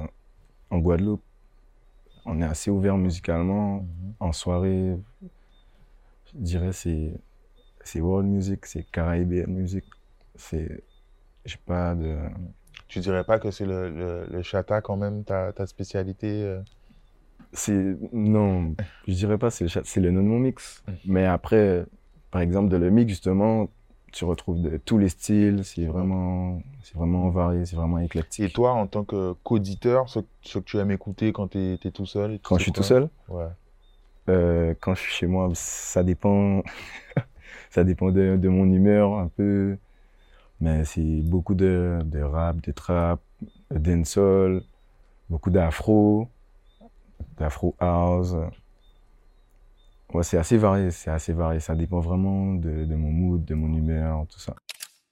en 0.70 0.77
Guadeloupe, 0.79 1.22
on 2.25 2.41
est 2.41 2.46
assez 2.46 2.72
ouvert 2.72 2.98
musicalement. 2.98 3.86
En 4.20 4.32
soirée, 4.32 4.98
je 5.22 6.32
dirais 6.39 6.74
c'est 6.74 7.12
c'est 7.84 8.01
world 8.01 8.27
music, 8.27 8.65
c'est 8.65 8.84
caribbean 8.84 9.48
music. 9.48 9.84
C'est 10.36 10.84
j'ai 11.46 11.58
pas 11.65 11.96
de 11.96 12.17
Tu 12.88 13.00
dirais 13.00 13.24
pas 13.24 13.39
que 13.39 13.51
c'est 13.51 13.65
le, 13.65 13.89
le, 13.89 14.25
le 14.29 14.41
chata 14.41 14.82
quand 14.82 14.96
même, 14.98 15.24
ta, 15.24 15.51
ta 15.53 15.67
spécialité? 15.67 16.43
euh? 16.43 16.62
C'est 17.54 17.98
non, 18.12 18.76
je 19.08 19.14
dirais 19.14 19.38
pas 19.38 19.50
c'est 19.50 19.68
c'est 19.84 20.00
le 20.02 20.12
non 20.12 20.40
mix. 20.40 20.84
Mais 21.06 21.26
après, 21.26 21.86
par 22.32 22.42
exemple 22.42 22.70
de 22.70 22.78
le 22.78 22.90
mix 22.90 23.10
justement, 23.10 23.70
tu 24.12 24.26
retrouves 24.26 24.62
de 24.62 24.78
tous 24.78 24.98
les 24.98 25.10
styles. 25.10 25.64
C'est 25.64 25.86
vraiment 25.86 26.62
c'est 26.84 26.96
vraiment 26.96 27.30
varié, 27.30 27.66
c'est 27.66 27.76
vraiment 27.76 28.00
éclectique. 28.00 28.46
Et 28.46 28.54
toi, 28.54 28.74
en 28.74 28.88
tant 28.88 29.04
que 29.04 29.34
qu'auditeur, 29.44 30.10
ce, 30.10 30.20
ce 30.42 30.60
que 30.60 30.64
tu 30.64 30.78
aimes 30.78 30.92
écouter 30.92 31.34
quand 31.34 31.50
tu 31.50 31.60
es, 31.74 31.92
tout 31.92 32.06
seul? 32.06 32.40
Quand 32.44 32.58
je 32.58 32.64
suis 32.64 32.72
tout 32.72 32.84
seul. 32.84 33.10
Ouais. 33.30 33.48
Euh, 34.30 34.74
quand 34.80 34.96
je 34.96 35.02
suis 35.02 35.12
chez 35.12 35.28
moi, 35.28 35.52
ça 35.54 36.04
dépend, 36.04 36.64
ça 37.70 37.84
dépend 37.84 38.12
de, 38.12 38.38
de 38.38 38.50
mon 38.50 38.66
humeur 38.72 39.16
un 39.20 39.28
peu. 39.28 39.78
Mais 40.62 40.86
c'est 40.86 41.02
beaucoup 41.24 41.56
de, 41.56 42.00
de 42.06 42.22
rap, 42.22 42.62
de 42.62 42.72
trap, 42.72 43.22
de 43.72 43.78
dancehall, 43.80 44.64
beaucoup 45.30 45.52
d'afro, 45.52 46.30
d'afro 47.38 47.75
house. 47.80 48.36
Ouais, 50.13 50.24
c'est 50.24 50.38
assez 50.38 50.58
varié, 50.58 50.92
c'est 50.92 51.10
assez 51.10 51.34
varié. 51.34 51.60
Ça 51.60 51.75
dépend 51.75 52.00
vraiment 52.00 52.53
de, 52.53 52.86
de 52.86 52.96
mon 52.96 53.12
mood, 53.12 53.44
de 53.44 53.56
mon 53.56 53.74
humeur, 53.75 54.25
tout 54.27 54.39
ça. 54.39 54.56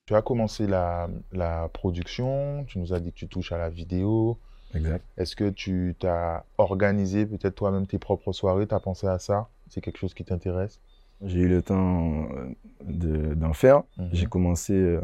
Tu 0.05 0.15
as 0.15 0.21
commencé 0.21 0.67
la, 0.67 1.09
la 1.31 1.69
production, 1.69 2.65
tu 2.67 2.79
nous 2.79 2.93
as 2.93 2.99
dit 2.99 3.11
que 3.11 3.17
tu 3.17 3.27
touches 3.27 3.51
à 3.51 3.57
la 3.57 3.69
vidéo. 3.69 4.37
Exact. 4.73 5.03
Est-ce 5.17 5.35
que 5.35 5.49
tu 5.49 5.95
t'as 5.99 6.43
organisé 6.57 7.25
peut-être 7.25 7.55
toi-même 7.55 7.87
tes 7.87 7.97
propres 7.97 8.31
soirées? 8.31 8.67
Tu 8.67 8.75
as 8.75 8.79
pensé 8.79 9.07
à 9.07 9.19
ça? 9.19 9.49
C'est 9.69 9.81
quelque 9.81 9.97
chose 9.97 10.13
qui 10.13 10.23
t'intéresse? 10.23 10.79
J'ai 11.23 11.39
eu 11.39 11.47
le 11.47 11.61
temps 11.61 12.23
euh, 12.31 12.53
de- 12.83 13.33
d'en 13.33 13.53
faire. 13.53 13.83
Mhm. 13.97 14.09
J'ai 14.11 14.25
commencé 14.25 14.73
euh, 14.73 15.01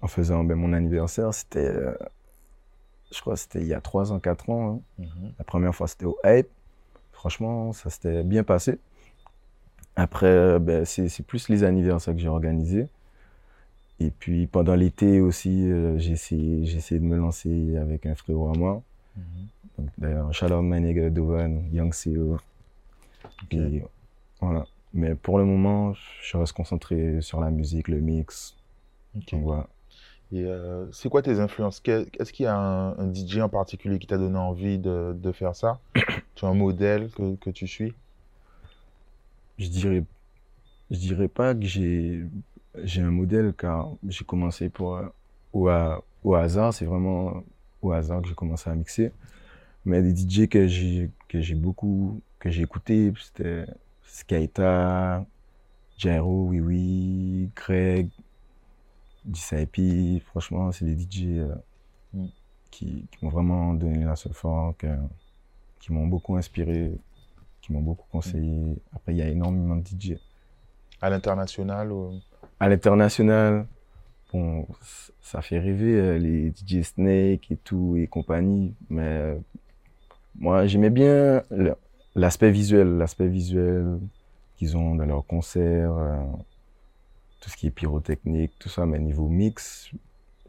en 0.00 0.06
faisant 0.06 0.44
ben, 0.44 0.54
mon 0.54 0.72
anniversaire. 0.72 1.32
C'était, 1.34 1.68
euh, 1.68 1.94
je 3.12 3.20
crois, 3.20 3.34
que 3.34 3.40
c'était 3.40 3.60
il 3.60 3.66
y 3.66 3.74
a 3.74 3.80
3 3.80 4.12
ans, 4.12 4.18
4 4.20 4.50
ans. 4.50 4.82
hein. 4.98 5.02
Mhm. 5.04 5.32
La 5.38 5.44
première 5.44 5.74
fois, 5.74 5.88
c'était 5.88 6.06
au 6.06 6.18
Hype. 6.24 6.48
Franchement, 7.12 7.72
ça 7.72 7.90
s'était 7.90 8.22
bien 8.22 8.44
passé. 8.44 8.78
Après, 9.96 10.26
euh, 10.26 10.58
ben, 10.58 10.84
c'est 10.84 11.22
plus 11.26 11.48
les 11.48 11.64
anniversaires 11.64 12.14
que 12.14 12.20
j'ai 12.20 12.28
organisés. 12.28 12.88
Et 13.98 14.10
puis, 14.10 14.46
pendant 14.46 14.74
l'été 14.74 15.20
aussi, 15.20 15.70
euh, 15.70 15.98
j'ai 15.98 16.12
essayé, 16.12 16.62
essayé 16.76 17.00
de 17.00 17.04
me 17.06 17.16
lancer 17.16 17.76
avec 17.78 18.04
un 18.04 18.14
frérot 18.14 18.52
à 18.52 18.58
moi. 18.58 18.82
Mhm. 19.16 19.86
D'ailleurs, 19.98 20.62
my 20.62 20.80
nigga 20.80 21.10
Dovan, 21.10 21.64
Young 21.72 21.92
CEO. 21.92 22.38
Voilà. 24.40 24.66
Mais 24.92 25.14
pour 25.14 25.38
le 25.38 25.44
moment, 25.44 25.94
je 26.22 26.36
reste 26.36 26.52
concentré 26.52 27.20
sur 27.20 27.40
la 27.40 27.50
musique, 27.50 27.88
le 27.88 28.00
mix. 28.00 28.54
Ok. 29.16 29.30
Donc 29.32 29.42
voilà. 29.42 29.66
Et 30.32 30.44
euh, 30.44 30.90
c'est 30.92 31.08
quoi 31.08 31.22
tes 31.22 31.38
influences? 31.40 31.80
Est-ce 31.86 32.32
qu'il 32.32 32.44
y 32.44 32.46
a 32.46 32.56
un, 32.56 32.98
un 32.98 33.06
DJ 33.06 33.38
en 33.40 33.48
particulier 33.48 33.98
qui 33.98 34.06
t'a 34.06 34.18
donné 34.18 34.38
envie 34.38 34.78
de, 34.78 35.14
de 35.16 35.32
faire 35.32 35.54
ça? 35.54 35.80
Tu 36.34 36.44
as 36.44 36.48
un 36.48 36.54
modèle 36.54 37.10
que, 37.12 37.36
que 37.36 37.48
tu 37.50 37.66
suis? 37.66 37.94
Je 39.58 39.68
dirais, 39.68 40.04
je 40.90 40.98
dirais 40.98 41.28
pas 41.28 41.54
que 41.54 41.66
j'ai, 41.66 42.24
j'ai 42.84 43.02
un 43.02 43.10
modèle 43.10 43.54
car 43.58 43.90
j'ai 44.08 44.24
commencé 44.24 44.68
pour, 44.70 44.96
euh, 44.96 45.06
au, 45.52 45.70
au 46.24 46.34
hasard, 46.34 46.74
c'est 46.74 46.86
vraiment 46.86 47.44
au 47.82 47.92
hasard 47.92 48.22
que 48.22 48.28
j'ai 48.28 48.34
commencé 48.34 48.70
à 48.70 48.74
mixer. 48.74 49.12
Mais 49.86 50.02
des 50.02 50.12
DJ 50.14 50.48
que 50.48 50.66
j'ai, 50.68 51.10
que 51.28 51.40
j'ai 51.42 51.54
beaucoup, 51.56 52.22
que 52.40 52.50
j'ai 52.50 52.62
écouté, 52.62 53.12
c'était 53.20 53.66
Skaita, 54.06 55.26
Jairo, 55.98 56.46
Oui 56.48 56.60
Oui, 56.60 57.50
Greg, 57.56 58.08
DCIP. 59.26 60.22
Franchement, 60.24 60.72
c'est 60.72 60.84
des 60.84 60.96
DJ 60.96 61.24
euh, 61.38 61.54
Mm. 62.14 62.26
qui, 62.70 63.06
qui 63.10 63.24
m'ont 63.24 63.30
vraiment 63.30 63.74
donné 63.74 64.04
la 64.04 64.16
seule 64.16 64.32
fort, 64.32 64.74
que- 64.78 64.86
qui 65.80 65.92
m'ont 65.92 66.06
beaucoup 66.06 66.36
inspiré, 66.36 66.92
qui 67.60 67.72
m'ont 67.72 67.80
beaucoup 67.82 68.06
conseillé. 68.10 68.76
Après, 68.94 69.12
il 69.12 69.18
y 69.18 69.22
a 69.22 69.28
énormément 69.28 69.76
de 69.76 69.82
DJ. 69.84 70.18
À 71.02 71.10
l'international 71.10 71.92
ou- 71.92 72.20
À 72.60 72.68
l'international, 72.68 73.66
bon, 74.32 74.66
ça 75.20 75.42
fait 75.42 75.58
rêver 75.58 75.94
euh, 75.94 76.18
les 76.18 76.50
DJ 76.52 76.82
Snake 76.82 77.50
et 77.50 77.56
tout 77.56 77.96
et 77.96 78.06
compagnie, 78.06 78.74
mais 78.88 79.02
euh, 79.02 79.38
moi 80.38 80.66
j'aimais 80.66 80.90
bien 80.90 81.42
l'aspect 82.14 82.50
visuel, 82.50 82.96
l'aspect 82.98 83.28
visuel 83.28 83.98
qu'ils 84.56 84.76
ont 84.76 84.94
dans 84.94 85.04
leurs 85.04 85.26
concerts, 85.26 85.92
euh, 85.92 86.22
tout 87.40 87.50
ce 87.50 87.56
qui 87.56 87.66
est 87.66 87.70
pyrotechnique, 87.70 88.52
tout 88.58 88.68
ça, 88.68 88.86
mais 88.86 88.98
niveau 88.98 89.28
mix, 89.28 89.90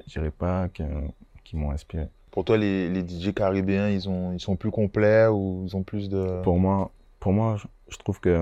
je 0.05 0.11
dirais 0.11 0.31
pas 0.31 0.69
qu'ils 0.69 1.59
m'ont 1.59 1.71
inspiré. 1.71 2.07
Pour 2.31 2.45
toi, 2.45 2.57
les, 2.57 2.89
les 2.89 3.01
DJ 3.01 3.33
caribéens, 3.33 3.89
ils, 3.89 4.07
ont, 4.09 4.31
ils 4.33 4.39
sont 4.39 4.55
plus 4.55 4.71
complets 4.71 5.27
ou 5.27 5.63
ils 5.65 5.75
ont 5.75 5.83
plus 5.83 6.09
de... 6.09 6.41
Pour 6.43 6.59
moi, 6.59 6.91
pour 7.19 7.33
moi, 7.33 7.57
je, 7.89 7.97
trouve 7.97 8.19
que 8.19 8.41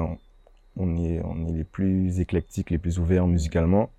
on 0.77 0.97
est, 0.97 1.21
on 1.23 1.47
est 1.47 1.51
les 1.51 1.63
plus 1.63 2.19
éclectiques, 2.19 2.71
les 2.71 2.77
plus 2.77 2.99
ouverts 2.99 3.27
musicalement, 3.27 3.89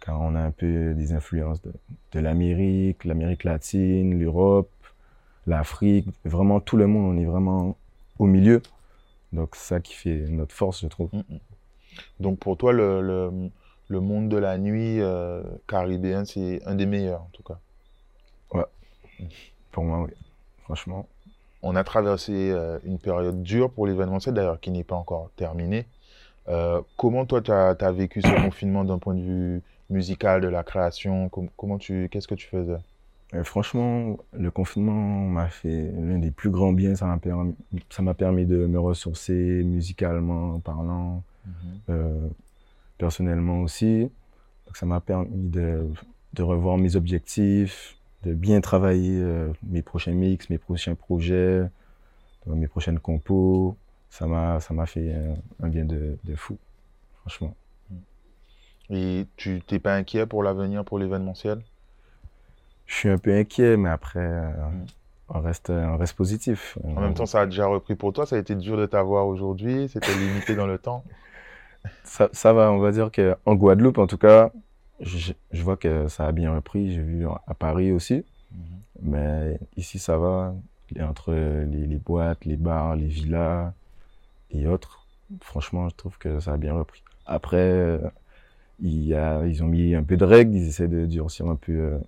car 0.00 0.20
on 0.20 0.34
a 0.34 0.40
un 0.40 0.50
peu 0.50 0.92
des 0.94 1.12
influences 1.12 1.62
de, 1.62 1.72
de 2.12 2.20
l'Amérique, 2.20 3.04
l'Amérique 3.04 3.44
latine, 3.44 4.18
l'Europe, 4.18 4.70
l'Afrique, 5.46 6.08
vraiment 6.24 6.60
tout 6.60 6.76
le 6.76 6.86
monde, 6.86 7.16
on 7.16 7.20
est 7.20 7.24
vraiment 7.24 7.76
au 8.18 8.26
milieu. 8.26 8.60
Donc 9.32 9.56
ça 9.56 9.80
qui 9.80 9.94
fait 9.94 10.26
notre 10.28 10.54
force, 10.54 10.82
je 10.82 10.88
trouve. 10.88 11.10
Donc 12.20 12.38
pour 12.38 12.56
toi, 12.56 12.72
le, 12.72 13.00
le, 13.00 13.50
le 13.88 14.00
monde 14.00 14.28
de 14.28 14.36
la 14.36 14.58
nuit 14.58 15.00
euh, 15.00 15.42
caribéen, 15.66 16.24
c'est 16.24 16.60
un 16.66 16.74
des 16.74 16.86
meilleurs 16.86 17.22
en 17.22 17.30
tout 17.32 17.42
cas. 17.42 17.58
Pour 19.72 19.84
moi, 19.84 20.02
oui. 20.02 20.12
Franchement. 20.62 21.06
On 21.62 21.74
a 21.74 21.82
traversé 21.82 22.50
euh, 22.52 22.78
une 22.84 22.98
période 22.98 23.42
dure 23.42 23.70
pour 23.70 23.86
l'événementiel, 23.86 24.34
d'ailleurs 24.34 24.60
qui 24.60 24.70
n'est 24.70 24.84
pas 24.84 24.94
encore 24.94 25.30
terminée. 25.36 25.86
Euh, 26.48 26.80
comment 26.96 27.26
toi, 27.26 27.40
tu 27.42 27.50
as, 27.50 27.92
vécu 27.92 28.22
ce 28.22 28.28
confinement 28.44 28.84
d'un 28.84 28.98
point 28.98 29.14
de 29.14 29.20
vue 29.22 29.62
musical, 29.90 30.40
de 30.40 30.48
la 30.48 30.62
création? 30.62 31.28
Com- 31.28 31.48
Comment 31.56 31.78
tu, 31.78 32.08
Qu'est-ce 32.10 32.28
que 32.28 32.34
tu 32.36 32.46
faisais? 32.46 32.76
Euh, 33.34 33.44
franchement, 33.44 34.16
le 34.32 34.50
confinement 34.50 34.92
m'a 35.26 35.48
fait 35.48 35.90
l'un 35.98 36.18
des 36.18 36.30
plus 36.30 36.50
grands 36.50 36.72
biens. 36.72 36.94
Ça 36.94 37.06
m'a 37.06 37.18
permis, 37.18 37.54
permis 38.16 38.46
de 38.46 38.66
me 38.66 38.78
ressourcer 38.78 39.62
musicalement 39.64 40.60
parlant. 40.60 41.22
euh, 41.90 42.28
personnellement 42.98 43.62
aussi. 43.62 44.10
Donc 44.66 44.76
ça 44.76 44.84
m'a 44.84 45.00
permis 45.00 45.28
de, 45.32 45.86
de 46.34 46.42
revoir 46.42 46.76
mes 46.76 46.96
objectifs, 46.96 47.96
de 48.24 48.34
bien 48.34 48.60
travailler 48.60 49.20
euh, 49.22 49.52
mes 49.62 49.82
prochains 49.82 50.12
mix, 50.12 50.50
mes 50.50 50.58
prochains 50.58 50.94
projets, 50.94 51.62
euh, 51.62 51.68
mes 52.46 52.68
prochaines 52.68 52.98
compos. 52.98 53.76
Ça 54.10 54.26
m'a, 54.26 54.58
ça 54.60 54.74
m'a 54.74 54.86
fait 54.86 55.14
un 55.62 55.68
bien 55.68 55.84
de, 55.84 56.16
de 56.24 56.34
fou, 56.34 56.56
franchement. 57.20 57.54
Et 58.88 59.26
tu 59.36 59.60
t'es 59.66 59.78
pas 59.78 59.94
inquiet 59.94 60.24
pour 60.24 60.42
l'avenir, 60.42 60.82
pour 60.82 60.98
l'événementiel? 60.98 61.60
Je 62.86 62.94
suis 62.94 63.10
un 63.10 63.18
peu 63.18 63.34
inquiet, 63.36 63.76
mais 63.76 63.90
après, 63.90 64.20
euh, 64.20 64.50
on, 65.28 65.40
reste, 65.42 65.68
on 65.68 65.98
reste 65.98 66.16
positif. 66.16 66.78
En 66.84 67.02
même 67.02 67.12
temps, 67.12 67.26
ça 67.26 67.42
a 67.42 67.46
déjà 67.46 67.66
repris 67.66 67.96
pour 67.96 68.14
toi. 68.14 68.24
Ça 68.24 68.36
a 68.36 68.38
été 68.38 68.54
dur 68.54 68.78
de 68.78 68.86
t'avoir 68.86 69.26
aujourd'hui. 69.26 69.90
C'était 69.90 70.16
limité 70.16 70.56
dans 70.56 70.66
le 70.66 70.78
temps. 70.78 71.04
Ça, 72.04 72.28
ça 72.32 72.52
va, 72.52 72.72
on 72.72 72.78
va 72.78 72.92
dire 72.92 73.10
qu'en 73.12 73.54
Guadeloupe, 73.54 73.98
en 73.98 74.06
tout 74.06 74.18
cas, 74.18 74.52
je, 75.00 75.32
je 75.52 75.62
vois 75.62 75.76
que 75.76 76.08
ça 76.08 76.26
a 76.26 76.32
bien 76.32 76.54
repris. 76.54 76.92
J'ai 76.92 77.02
vu 77.02 77.26
à 77.26 77.54
Paris 77.54 77.92
aussi. 77.92 78.24
Mais 79.00 79.58
ici, 79.76 79.98
ça 79.98 80.18
va. 80.18 80.54
Entre 81.00 81.32
les, 81.32 81.86
les 81.86 81.96
boîtes, 81.98 82.44
les 82.46 82.56
bars, 82.56 82.96
les 82.96 83.06
villas 83.06 83.72
et 84.50 84.66
autres, 84.66 85.06
franchement, 85.42 85.88
je 85.90 85.94
trouve 85.94 86.16
que 86.16 86.40
ça 86.40 86.54
a 86.54 86.56
bien 86.56 86.72
repris. 86.72 87.02
Après, 87.26 87.58
euh, 87.58 87.98
il 88.80 89.04
y 89.04 89.14
a, 89.14 89.44
ils 89.46 89.62
ont 89.62 89.66
mis 89.66 89.94
un 89.94 90.02
peu 90.02 90.16
de 90.16 90.24
règles, 90.24 90.56
ils 90.56 90.66
essaient 90.66 90.88
de 90.88 91.04
durcir 91.04 91.46
un 91.46 91.56
peu 91.56 91.72
euh, 91.72 91.98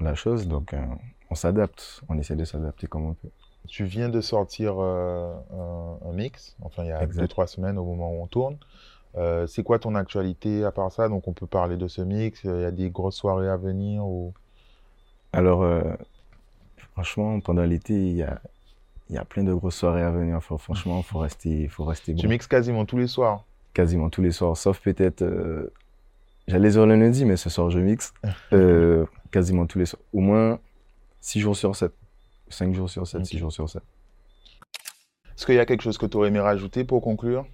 la 0.00 0.14
chose. 0.14 0.48
Donc, 0.48 0.72
euh, 0.72 0.82
on 1.30 1.34
s'adapte. 1.34 2.00
On 2.08 2.18
essaie 2.18 2.36
de 2.36 2.44
s'adapter 2.44 2.86
comme 2.86 3.04
on 3.04 3.14
peut. 3.14 3.28
Tu 3.68 3.84
viens 3.84 4.08
de 4.08 4.20
sortir 4.20 4.74
euh, 4.78 5.32
un, 5.52 5.98
un 6.08 6.12
mix, 6.12 6.54
enfin 6.62 6.84
il 6.84 6.88
y 6.88 6.92
a 6.92 7.02
Exact. 7.02 7.22
deux, 7.22 7.28
trois 7.28 7.46
semaines 7.46 7.78
au 7.78 7.84
moment 7.84 8.10
où 8.12 8.22
on 8.22 8.26
tourne. 8.26 8.56
Euh, 9.16 9.46
c'est 9.46 9.62
quoi 9.62 9.78
ton 9.78 9.94
actualité 9.94 10.64
à 10.64 10.72
part 10.72 10.92
ça? 10.92 11.08
Donc 11.08 11.28
on 11.28 11.32
peut 11.32 11.46
parler 11.46 11.76
de 11.76 11.88
ce 11.88 12.02
mix, 12.02 12.42
il 12.44 12.50
y 12.60 12.64
a 12.64 12.70
des 12.70 12.90
grosses 12.90 13.16
soirées 13.16 13.48
à 13.48 13.56
venir 13.56 14.04
ou... 14.06 14.32
Alors, 15.32 15.62
euh, 15.62 15.82
franchement, 16.92 17.40
pendant 17.40 17.64
l'été, 17.64 17.94
il 17.94 18.16
y 18.16 18.22
a, 18.22 18.40
il 19.08 19.14
y 19.16 19.18
a 19.18 19.24
plein 19.24 19.42
de 19.44 19.52
grosses 19.54 19.76
soirées 19.76 20.02
à 20.02 20.10
venir. 20.10 20.40
Faut- 20.42 20.58
franchement, 20.58 20.98
il 20.98 21.04
faut 21.04 21.18
rester, 21.18 21.68
faut 21.68 21.84
rester 21.84 22.14
Tu 22.14 22.26
bon. 22.26 22.32
mixes 22.32 22.46
quasiment 22.46 22.84
tous 22.84 22.98
les 22.98 23.06
soirs? 23.08 23.44
quasiment 23.72 24.08
tous 24.08 24.22
les 24.22 24.30
soirs, 24.30 24.56
sauf 24.56 24.80
peut-être. 24.80 25.22
euh, 25.22 25.72
J'allais 26.46 26.70
dire 26.70 26.86
le 26.86 26.94
lundi, 26.96 27.24
mais 27.24 27.36
ce 27.36 27.50
soir, 27.50 27.70
je 27.70 27.78
mixe. 27.80 28.12
Euh, 28.52 29.04
quasiment 29.32 29.66
tous 29.66 29.78
les 29.80 29.86
soirs. 29.86 30.02
Au 30.12 30.20
moins 30.20 30.60
6 31.20 31.40
jours 31.40 31.56
sur 31.56 31.74
7. 31.74 31.92
5 32.48 32.74
jours 32.74 32.90
sur 32.90 33.06
7, 33.06 33.20
Ok. 33.20 33.26
6 33.26 33.38
jours 33.38 33.52
sur 33.52 33.68
7. 33.68 33.82
Est-ce 35.36 35.46
qu'il 35.46 35.54
y 35.56 35.58
a 35.58 35.66
quelque 35.66 35.82
chose 35.82 35.98
que 35.98 36.06
tu 36.06 36.16
aurais 36.16 36.28
aimé 36.28 36.40
rajouter 36.40 36.84
pour 36.84 37.02
conclure? 37.02 37.46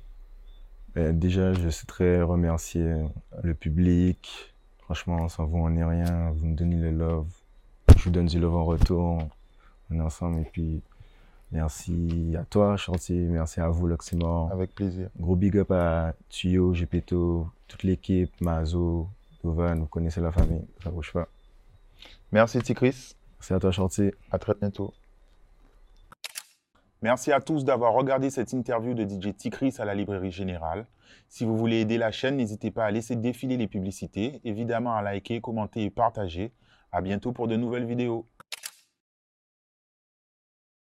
Euh, 0.96 1.12
déjà, 1.12 1.52
je 1.52 1.68
souhaiterais 1.70 2.20
remercier 2.22 2.94
le 3.42 3.54
public. 3.54 4.54
Franchement, 4.80 5.28
sans 5.28 5.46
vous, 5.46 5.58
on 5.58 5.70
n'est 5.70 5.84
rien. 5.84 6.30
Vous 6.32 6.46
me 6.46 6.54
donnez 6.56 6.76
le 6.76 6.90
love. 6.90 7.28
Je 7.96 8.04
vous 8.04 8.10
donne 8.10 8.26
du 8.26 8.38
love 8.38 8.56
en 8.56 8.64
retour. 8.64 9.28
On 9.90 9.94
est 9.98 10.00
ensemble. 10.02 10.40
Et 10.40 10.44
puis, 10.44 10.82
merci 11.52 12.34
à 12.38 12.44
toi, 12.44 12.76
Chantier. 12.76 13.16
Merci 13.20 13.60
à 13.60 13.68
vous, 13.68 13.86
l'Oxymore. 13.86 14.50
Avec 14.52 14.74
plaisir. 14.74 15.08
Gros 15.18 15.36
big 15.36 15.56
up 15.58 15.70
à 15.70 16.14
Tuyo, 16.28 16.74
Gepetto, 16.74 17.48
toute 17.68 17.82
l'équipe, 17.84 18.32
Mazo, 18.40 19.08
Dovan. 19.44 19.78
Vous 19.80 19.86
connaissez 19.86 20.20
la 20.20 20.32
famille. 20.32 20.64
Ça 20.82 20.90
bouge 20.90 21.12
pas. 21.12 21.28
Merci 22.32 22.60
Tikris. 22.60 23.14
Merci 23.40 23.54
à 23.54 23.58
toi, 23.58 23.70
Chantier. 23.70 24.14
À 24.30 24.38
très 24.38 24.52
bientôt. 24.54 24.92
Merci 27.00 27.32
à 27.32 27.40
tous 27.40 27.64
d'avoir 27.64 27.94
regardé 27.94 28.28
cette 28.28 28.52
interview 28.52 28.92
de 28.92 29.04
DJ 29.08 29.34
Tikris 29.34 29.76
à 29.78 29.86
la 29.86 29.94
Librairie 29.94 30.30
Générale. 30.30 30.86
Si 31.30 31.46
vous 31.46 31.56
voulez 31.56 31.80
aider 31.80 31.96
la 31.96 32.12
chaîne, 32.12 32.36
n'hésitez 32.36 32.70
pas 32.70 32.84
à 32.84 32.90
laisser 32.90 33.16
défiler 33.16 33.56
les 33.56 33.66
publicités, 33.66 34.42
évidemment 34.44 34.94
à 34.94 35.00
liker, 35.00 35.40
commenter 35.40 35.84
et 35.84 35.90
partager. 35.90 36.52
À 36.92 37.00
bientôt 37.00 37.32
pour 37.32 37.48
de 37.48 37.56
nouvelles 37.56 37.86
vidéos. 37.86 38.26